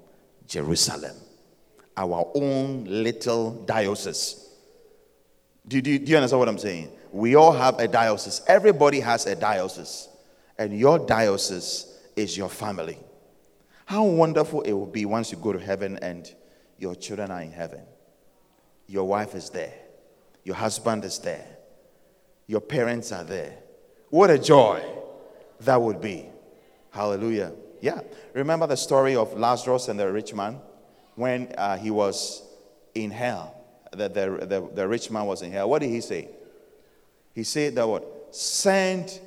Jerusalem, 0.46 1.16
our 1.96 2.30
own 2.34 2.84
little 2.84 3.52
diocese. 3.64 4.48
Do, 5.66 5.80
do, 5.80 5.98
do 5.98 6.10
you 6.10 6.16
understand 6.16 6.40
what 6.40 6.48
I'm 6.48 6.58
saying? 6.58 6.90
We 7.12 7.34
all 7.34 7.52
have 7.52 7.78
a 7.78 7.88
diocese. 7.88 8.42
Everybody 8.46 9.00
has 9.00 9.26
a 9.26 9.36
diocese. 9.36 10.08
And 10.58 10.78
your 10.78 10.98
diocese 10.98 11.98
is 12.16 12.36
your 12.36 12.48
family. 12.48 12.98
How 13.86 14.04
wonderful 14.04 14.62
it 14.62 14.72
will 14.72 14.86
be 14.86 15.04
once 15.04 15.32
you 15.32 15.38
go 15.38 15.52
to 15.52 15.58
heaven 15.58 15.98
and 16.02 16.32
your 16.78 16.94
children 16.94 17.30
are 17.30 17.42
in 17.42 17.52
heaven. 17.52 17.82
Your 18.86 19.04
wife 19.04 19.34
is 19.34 19.50
there, 19.50 19.72
your 20.44 20.56
husband 20.56 21.04
is 21.04 21.18
there, 21.18 21.46
your 22.46 22.60
parents 22.60 23.12
are 23.12 23.24
there. 23.24 23.56
What 24.08 24.30
a 24.30 24.38
joy 24.38 24.82
that 25.60 25.80
would 25.80 26.00
be. 26.00 26.26
Hallelujah. 26.90 27.52
Yeah. 27.80 28.00
Remember 28.34 28.66
the 28.66 28.76
story 28.76 29.16
of 29.16 29.38
Lazarus 29.38 29.88
and 29.88 29.98
the 29.98 30.10
rich 30.10 30.34
man 30.34 30.60
when 31.14 31.52
uh, 31.56 31.76
he 31.76 31.90
was 31.90 32.42
in 32.94 33.10
hell? 33.10 33.56
The, 33.92 34.08
the, 34.08 34.46
the, 34.46 34.70
the 34.74 34.88
rich 34.88 35.10
man 35.10 35.26
was 35.26 35.42
in 35.42 35.52
hell. 35.52 35.68
What 35.68 35.80
did 35.80 35.90
he 35.90 36.00
say? 36.00 36.28
He 37.34 37.44
said 37.44 37.74
that 37.76 37.86
what? 37.86 38.34
Send 38.34 39.20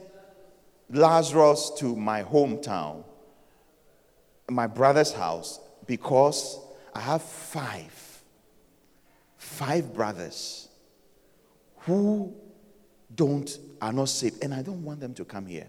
Lazarus 0.89 1.72
to 1.78 1.95
my 1.95 2.24
hometown, 2.24 3.03
my 4.49 4.68
brother's 4.68 5.14
house, 5.14 5.59
because 5.86 6.59
I 6.93 6.99
have 6.99 7.22
five, 7.22 8.22
five 9.38 9.93
brothers 9.93 10.70
who 11.86 12.34
don't 13.16 13.58
are 13.82 13.94
not 13.94 14.10
saved, 14.10 14.44
and 14.44 14.54
I 14.54 14.62
don't 14.62 14.84
want 14.84 15.00
them 15.00 15.14
to 15.16 15.26
come 15.26 15.46
here. 15.46 15.68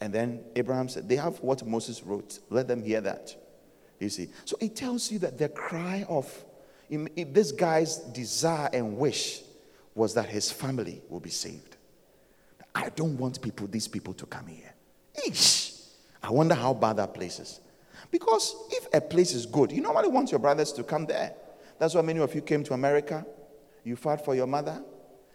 And 0.00 0.12
then 0.12 0.40
Abraham 0.56 0.88
said, 0.88 1.08
They 1.08 1.16
have 1.16 1.40
what 1.40 1.66
Moses 1.66 2.02
wrote. 2.02 2.38
Let 2.50 2.68
them 2.68 2.82
hear 2.82 3.00
that. 3.02 3.34
You 4.00 4.08
see. 4.08 4.28
So 4.44 4.56
it 4.60 4.74
tells 4.74 5.10
you 5.10 5.18
that 5.20 5.38
the 5.38 5.48
cry 5.48 6.04
of 6.08 6.44
this 6.88 7.52
guy's 7.52 7.98
desire 7.98 8.68
and 8.72 8.96
wish 8.98 9.42
was 9.94 10.14
that 10.14 10.26
his 10.26 10.50
family 10.50 11.02
will 11.08 11.20
be 11.20 11.30
saved. 11.30 11.76
I 12.74 12.88
don't 12.90 13.16
want 13.16 13.40
people, 13.40 13.66
these 13.66 13.86
people 13.86 14.12
to 14.14 14.26
come 14.26 14.46
here. 14.48 14.74
Eesh. 15.26 15.88
I 16.22 16.30
wonder 16.30 16.54
how 16.54 16.74
bad 16.74 16.96
that 16.96 17.14
place 17.14 17.38
is. 17.38 17.60
Because 18.10 18.54
if 18.70 18.88
a 18.92 19.00
place 19.00 19.32
is 19.32 19.46
good, 19.46 19.70
you 19.70 19.80
normally 19.80 20.08
want 20.08 20.30
your 20.30 20.40
brothers 20.40 20.72
to 20.72 20.82
come 20.82 21.06
there. 21.06 21.34
That's 21.78 21.94
why 21.94 22.02
many 22.02 22.20
of 22.20 22.34
you 22.34 22.40
came 22.40 22.64
to 22.64 22.74
America. 22.74 23.24
You 23.84 23.96
fought 23.96 24.24
for 24.24 24.34
your 24.34 24.46
mother, 24.46 24.82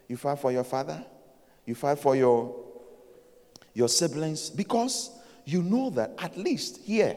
you 0.10 0.18
fought 0.18 0.40
for 0.40 0.52
your 0.52 0.66
father, 0.66 1.06
you 1.66 1.76
fought 1.76 2.00
for 2.00 2.16
your 2.18 2.66
your 3.74 3.88
siblings, 3.88 4.50
because 4.50 5.12
you 5.46 5.64
know 5.64 5.90
that 5.92 6.14
at 6.18 6.38
least 6.38 6.82
here 6.84 7.16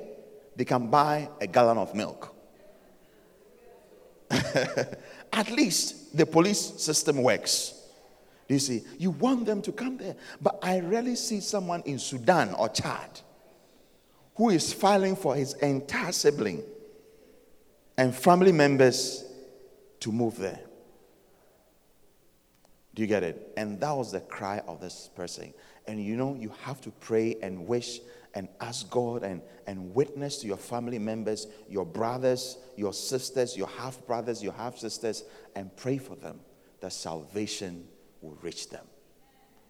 they 0.55 0.65
can 0.65 0.89
buy 0.89 1.29
a 1.41 1.47
gallon 1.47 1.79
of 1.79 1.95
milk. 1.95 2.33
at 4.31 5.51
least 5.51 6.17
the 6.17 6.25
police 6.25 6.61
system 6.81 7.23
works. 7.23 7.75
You 8.49 8.59
see, 8.59 8.83
you 8.99 9.11
want 9.11 9.47
them 9.47 9.63
to 9.63 9.73
come 9.73 9.97
there. 9.97 10.15
But 10.41 10.59
I 10.63 10.81
rarely 10.81 11.17
see 11.17 11.41
someone 11.41 11.83
in 11.87 11.99
Sudan 11.99 12.53
or 12.55 12.69
Chad 12.69 13.21
who 14.35 14.51
is 14.51 14.73
filing 14.73 15.17
for 15.17 15.35
his 15.35 15.55
entire 15.55 16.13
sibling 16.13 16.63
and 17.97 18.15
family 18.15 18.53
members 18.53 19.25
to 20.01 20.13
move 20.13 20.37
there. 20.37 20.61
Do 22.95 23.03
you 23.03 23.09
get 23.09 23.23
it? 23.23 23.53
And 23.57 23.81
that 23.81 23.93
was 23.93 24.13
the 24.13 24.21
cry 24.21 24.61
of 24.67 24.81
this 24.81 25.09
person. 25.15 25.55
And 25.87 26.03
you 26.03 26.17
know, 26.17 26.35
you 26.35 26.53
have 26.63 26.81
to 26.83 26.91
pray 26.91 27.37
and 27.43 27.67
wish 27.67 28.01
and 28.35 28.49
ask 28.61 28.89
God 28.91 29.23
and, 29.23 29.43
and 29.67 29.95
witness 29.95 30.39
to 30.39 30.47
your 30.47 30.57
family 30.57 30.99
members, 30.99 31.47
your 31.69 31.85
brothers, 31.85 32.59
your 32.77 32.93
sisters, 32.93 33.57
your 33.57 33.67
half 33.67 34.05
brothers, 34.07 34.43
your 34.43 34.53
half 34.53 34.79
sisters, 34.79 35.25
and 35.55 35.75
pray 35.77 35.99
for 35.99 36.17
them 36.17 36.41
that 36.81 36.93
salvation 36.93 37.87
will 38.21 38.39
reach 38.43 38.69
them. 38.71 38.85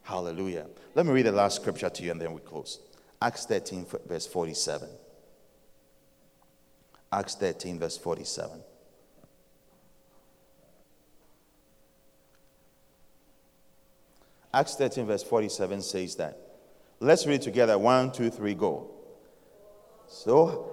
Hallelujah. 0.02 0.66
Let 0.94 1.06
me 1.06 1.12
read 1.12 1.26
the 1.26 1.32
last 1.32 1.56
scripture 1.56 1.90
to 1.90 2.02
you 2.02 2.10
and 2.10 2.20
then 2.20 2.32
we 2.32 2.40
close. 2.40 2.80
Acts 3.20 3.46
13, 3.46 3.86
verse 4.06 4.26
47. 4.26 4.88
Acts 7.12 7.34
13, 7.36 7.78
verse 7.78 7.96
47. 7.96 8.62
Acts 14.54 14.74
13, 14.76 15.06
verse 15.06 15.22
47 15.22 15.80
says 15.82 16.16
that. 16.16 16.38
Let's 17.00 17.26
read 17.26 17.42
together. 17.42 17.78
One, 17.78 18.12
two, 18.12 18.30
three, 18.30 18.54
go. 18.54 18.90
So, 20.06 20.72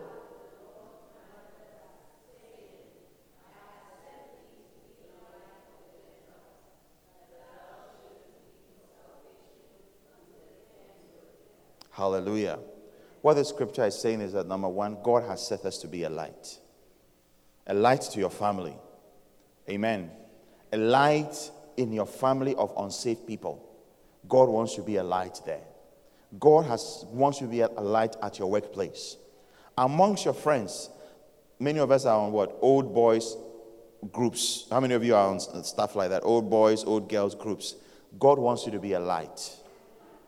Hallelujah. 11.92 12.60
What 13.22 13.34
the 13.34 13.44
scripture 13.44 13.84
is 13.86 14.00
saying 14.00 14.22
is 14.22 14.32
that 14.32 14.48
number 14.48 14.70
one, 14.70 15.00
God 15.04 15.24
has 15.24 15.46
set 15.46 15.66
us 15.66 15.78
to 15.80 15.88
be 15.88 16.04
a 16.04 16.10
light. 16.10 16.58
A 17.68 17.74
light 17.74 18.02
to 18.14 18.20
your 18.20 18.30
family. 18.30 18.74
Amen. 19.70 20.10
A 20.72 20.78
light 20.78 21.52
in 21.76 21.92
your 21.92 22.06
family 22.06 22.56
of 22.56 22.72
unsafe 22.78 23.28
people. 23.28 23.69
God 24.30 24.48
wants 24.48 24.78
you 24.78 24.84
to 24.84 24.88
be 24.88 24.98
a 24.98 25.04
light 25.04 25.40
there. 25.46 25.64
God 26.40 26.66
has, 26.66 27.06
wants 27.10 27.42
you 27.42 27.48
to 27.48 27.52
be 27.52 27.62
a, 27.62 27.68
light 27.68 28.16
at 28.22 28.38
your 28.38 28.50
workplace. 28.50 29.18
Amongst 29.78 30.26
your 30.26 30.36
friends, 30.36 30.90
many 31.60 31.80
of 31.80 31.90
us 31.90 32.06
are 32.06 32.20
on 32.20 32.32
what? 32.32 32.58
Old 32.62 32.94
boys 32.94 33.36
groups. 34.12 34.68
How 34.70 34.80
many 34.80 34.94
of 34.94 35.04
you 35.04 35.16
are 35.16 35.28
on 35.28 35.40
stuff 35.40 35.96
like 35.96 36.10
that? 36.12 36.24
Old 36.24 36.50
boys, 36.50 36.84
old 36.84 37.10
girls 37.10 37.34
groups. 37.34 37.76
God 38.20 38.38
wants 38.38 38.66
you 38.66 38.72
to 38.72 38.80
be 38.80 38.94
a 38.94 39.00
light. 39.00 39.52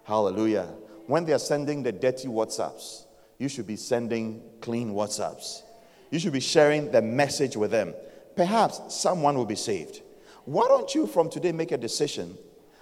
Hallelujah. 0.03 0.67
When 1.05 1.25
they 1.25 1.33
are 1.33 1.39
sending 1.39 1.83
the 1.83 1.91
dirty 1.91 2.27
WhatsApps, 2.27 3.05
you 3.37 3.47
should 3.47 3.67
be 3.67 3.75
sending 3.75 4.41
clean 4.61 4.93
WhatsApps. 4.93 5.61
You 6.09 6.19
should 6.19 6.33
be 6.33 6.39
sharing 6.39 6.91
the 6.91 7.01
message 7.01 7.55
with 7.55 7.71
them. 7.71 7.93
Perhaps 8.35 8.93
someone 8.93 9.35
will 9.37 9.45
be 9.45 9.55
saved. 9.55 10.01
Why 10.45 10.67
don't 10.67 10.93
you 10.93 11.05
from 11.07 11.29
today 11.29 11.51
make 11.51 11.71
a 11.71 11.77
decision 11.77 12.37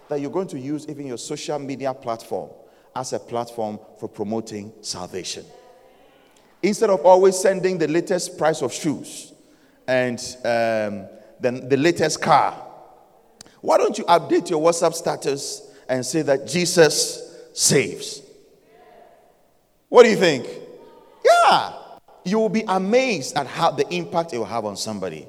that 0.09 0.19
you're 0.19 0.31
going 0.31 0.47
to 0.47 0.59
use 0.59 0.87
even 0.89 1.07
your 1.07 1.17
social 1.17 1.57
media 1.59 1.93
platform 1.93 2.49
as 2.95 3.13
a 3.13 3.19
platform 3.19 3.79
for 3.99 4.09
promoting 4.09 4.73
salvation. 4.81 5.45
Instead 6.61 6.89
of 6.89 7.05
always 7.05 7.37
sending 7.37 7.77
the 7.77 7.87
latest 7.87 8.37
price 8.37 8.61
of 8.61 8.73
shoes 8.73 9.33
and 9.87 10.19
um, 10.43 11.07
then 11.39 11.69
the 11.69 11.77
latest 11.77 12.21
car, 12.21 12.65
why 13.61 13.77
don't 13.77 13.97
you 13.97 14.03
update 14.05 14.49
your 14.49 14.61
WhatsApp 14.61 14.93
status 14.93 15.71
and 15.87 16.05
say 16.05 16.21
that 16.23 16.47
Jesus 16.47 17.37
saves? 17.53 18.21
What 19.87 20.03
do 20.03 20.09
you 20.09 20.17
think? 20.17 20.47
Yeah, 21.25 21.73
you 22.23 22.39
will 22.39 22.49
be 22.49 22.63
amazed 22.67 23.37
at 23.37 23.47
how 23.47 23.71
the 23.71 23.87
impact 23.93 24.33
it 24.33 24.37
will 24.37 24.45
have 24.45 24.65
on 24.65 24.75
somebody. 24.75 25.27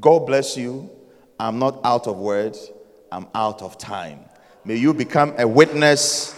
God 0.00 0.26
bless 0.26 0.56
you. 0.56 0.90
I'm 1.38 1.58
not 1.58 1.80
out 1.84 2.06
of 2.06 2.16
words. 2.16 2.70
I'm 3.12 3.28
out 3.34 3.60
of 3.60 3.76
time. 3.76 4.20
May 4.64 4.76
you 4.76 4.94
become 4.94 5.34
a 5.36 5.46
witness 5.46 6.34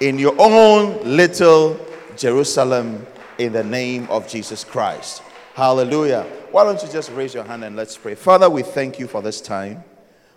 in 0.00 0.18
your 0.18 0.34
own 0.38 1.02
little 1.02 1.80
Jerusalem 2.18 3.06
in 3.38 3.54
the 3.54 3.64
name 3.64 4.06
of 4.10 4.28
Jesus 4.28 4.62
Christ. 4.62 5.22
Hallelujah. 5.54 6.24
Why 6.50 6.64
don't 6.64 6.82
you 6.82 6.88
just 6.90 7.10
raise 7.12 7.32
your 7.32 7.44
hand 7.44 7.64
and 7.64 7.76
let's 7.76 7.96
pray. 7.96 8.14
Father, 8.14 8.50
we 8.50 8.62
thank 8.62 8.98
you 8.98 9.06
for 9.06 9.22
this 9.22 9.40
time. 9.40 9.82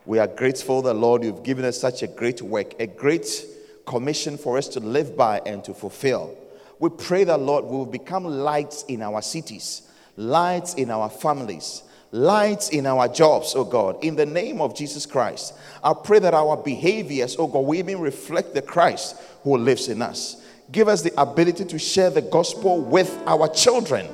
We 0.05 0.17
are 0.17 0.27
grateful 0.27 0.81
that, 0.83 0.93
Lord, 0.93 1.25
you've 1.25 1.43
given 1.43 1.65
us 1.65 1.77
such 1.77 2.03
a 2.03 2.07
great 2.07 2.41
work, 2.41 2.73
a 2.79 2.87
great 2.87 3.45
commission 3.85 4.37
for 4.37 4.57
us 4.57 4.69
to 4.69 4.79
live 4.79 5.17
by 5.17 5.41
and 5.45 5.61
to 5.65 5.73
fulfill. 5.73 6.37
We 6.79 6.87
pray 6.87 7.25
that, 7.25 7.41
Lord, 7.41 7.65
we 7.65 7.71
will 7.71 7.85
become 7.85 8.23
lights 8.23 8.85
in 8.87 9.01
our 9.01 9.21
cities, 9.21 9.81
lights 10.15 10.73
in 10.75 10.89
our 10.89 11.09
families, 11.09 11.83
lights 12.11 12.69
in 12.69 12.85
our 12.85 13.07
jobs, 13.07 13.53
oh 13.55 13.63
God, 13.63 14.03
in 14.03 14.15
the 14.15 14.25
name 14.25 14.61
of 14.61 14.75
Jesus 14.75 15.05
Christ. 15.05 15.53
I 15.83 15.93
pray 15.93 16.19
that 16.19 16.33
our 16.33 16.57
behaviors, 16.57 17.35
oh 17.39 17.47
God, 17.47 17.59
will 17.59 17.75
even 17.75 17.99
reflect 17.99 18.53
the 18.53 18.61
Christ 18.61 19.15
who 19.43 19.57
lives 19.57 19.87
in 19.87 20.01
us. 20.01 20.41
Give 20.71 20.87
us 20.87 21.01
the 21.01 21.19
ability 21.19 21.65
to 21.65 21.79
share 21.79 22.09
the 22.09 22.21
gospel 22.21 22.81
with 22.81 23.17
our 23.25 23.47
children, 23.47 24.07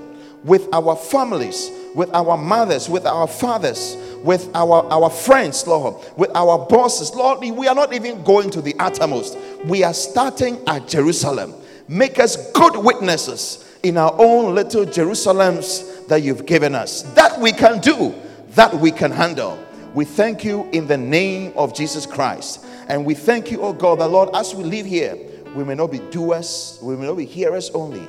with 0.43 0.67
our 0.73 0.95
families, 0.95 1.71
with 1.95 2.13
our 2.13 2.37
mothers, 2.37 2.87
with 2.87 3.05
our 3.05 3.27
fathers, 3.27 3.97
with 4.23 4.49
our, 4.55 4.85
our 4.91 5.09
friends, 5.09 5.65
Lord, 5.65 5.95
with 6.17 6.31
our 6.35 6.65
bosses. 6.67 7.13
Lord, 7.15 7.39
we 7.39 7.67
are 7.67 7.75
not 7.75 7.93
even 7.93 8.23
going 8.23 8.49
to 8.51 8.61
the 8.61 8.75
uttermost. 8.79 9.37
We 9.65 9.83
are 9.83 9.93
starting 9.93 10.59
at 10.67 10.87
Jerusalem. 10.87 11.53
Make 11.87 12.19
us 12.19 12.51
good 12.51 12.75
witnesses 12.75 13.63
in 13.83 13.97
our 13.97 14.13
own 14.17 14.53
little 14.55 14.85
Jerusalems 14.85 15.96
that 16.07 16.23
you've 16.23 16.45
given 16.45 16.75
us. 16.75 17.03
That 17.13 17.39
we 17.39 17.51
can 17.51 17.79
do, 17.79 18.15
that 18.49 18.73
we 18.73 18.91
can 18.91 19.11
handle. 19.11 19.63
We 19.93 20.05
thank 20.05 20.43
you 20.43 20.69
in 20.71 20.87
the 20.87 20.97
name 20.97 21.53
of 21.55 21.73
Jesus 21.73 22.05
Christ. 22.05 22.65
And 22.87 23.05
we 23.05 23.13
thank 23.13 23.51
you, 23.51 23.61
oh 23.61 23.73
God, 23.73 23.99
that 23.99 24.09
Lord, 24.09 24.29
as 24.33 24.53
we 24.53 24.63
live 24.63 24.85
here, 24.85 25.17
we 25.55 25.63
may 25.63 25.75
not 25.75 25.91
be 25.91 25.99
doers, 25.99 26.79
we 26.81 26.95
may 26.95 27.07
not 27.07 27.17
be 27.17 27.25
hearers 27.25 27.69
only, 27.71 28.07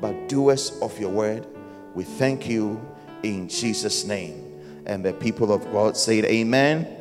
but 0.00 0.28
doers 0.28 0.78
of 0.80 0.98
your 0.98 1.10
word. 1.10 1.46
We 1.94 2.04
thank 2.04 2.48
you 2.48 2.80
in 3.22 3.48
Jesus' 3.48 4.04
name. 4.04 4.82
And 4.86 5.04
the 5.04 5.12
people 5.12 5.52
of 5.52 5.64
God 5.72 5.96
said, 5.96 6.24
Amen. 6.24 6.96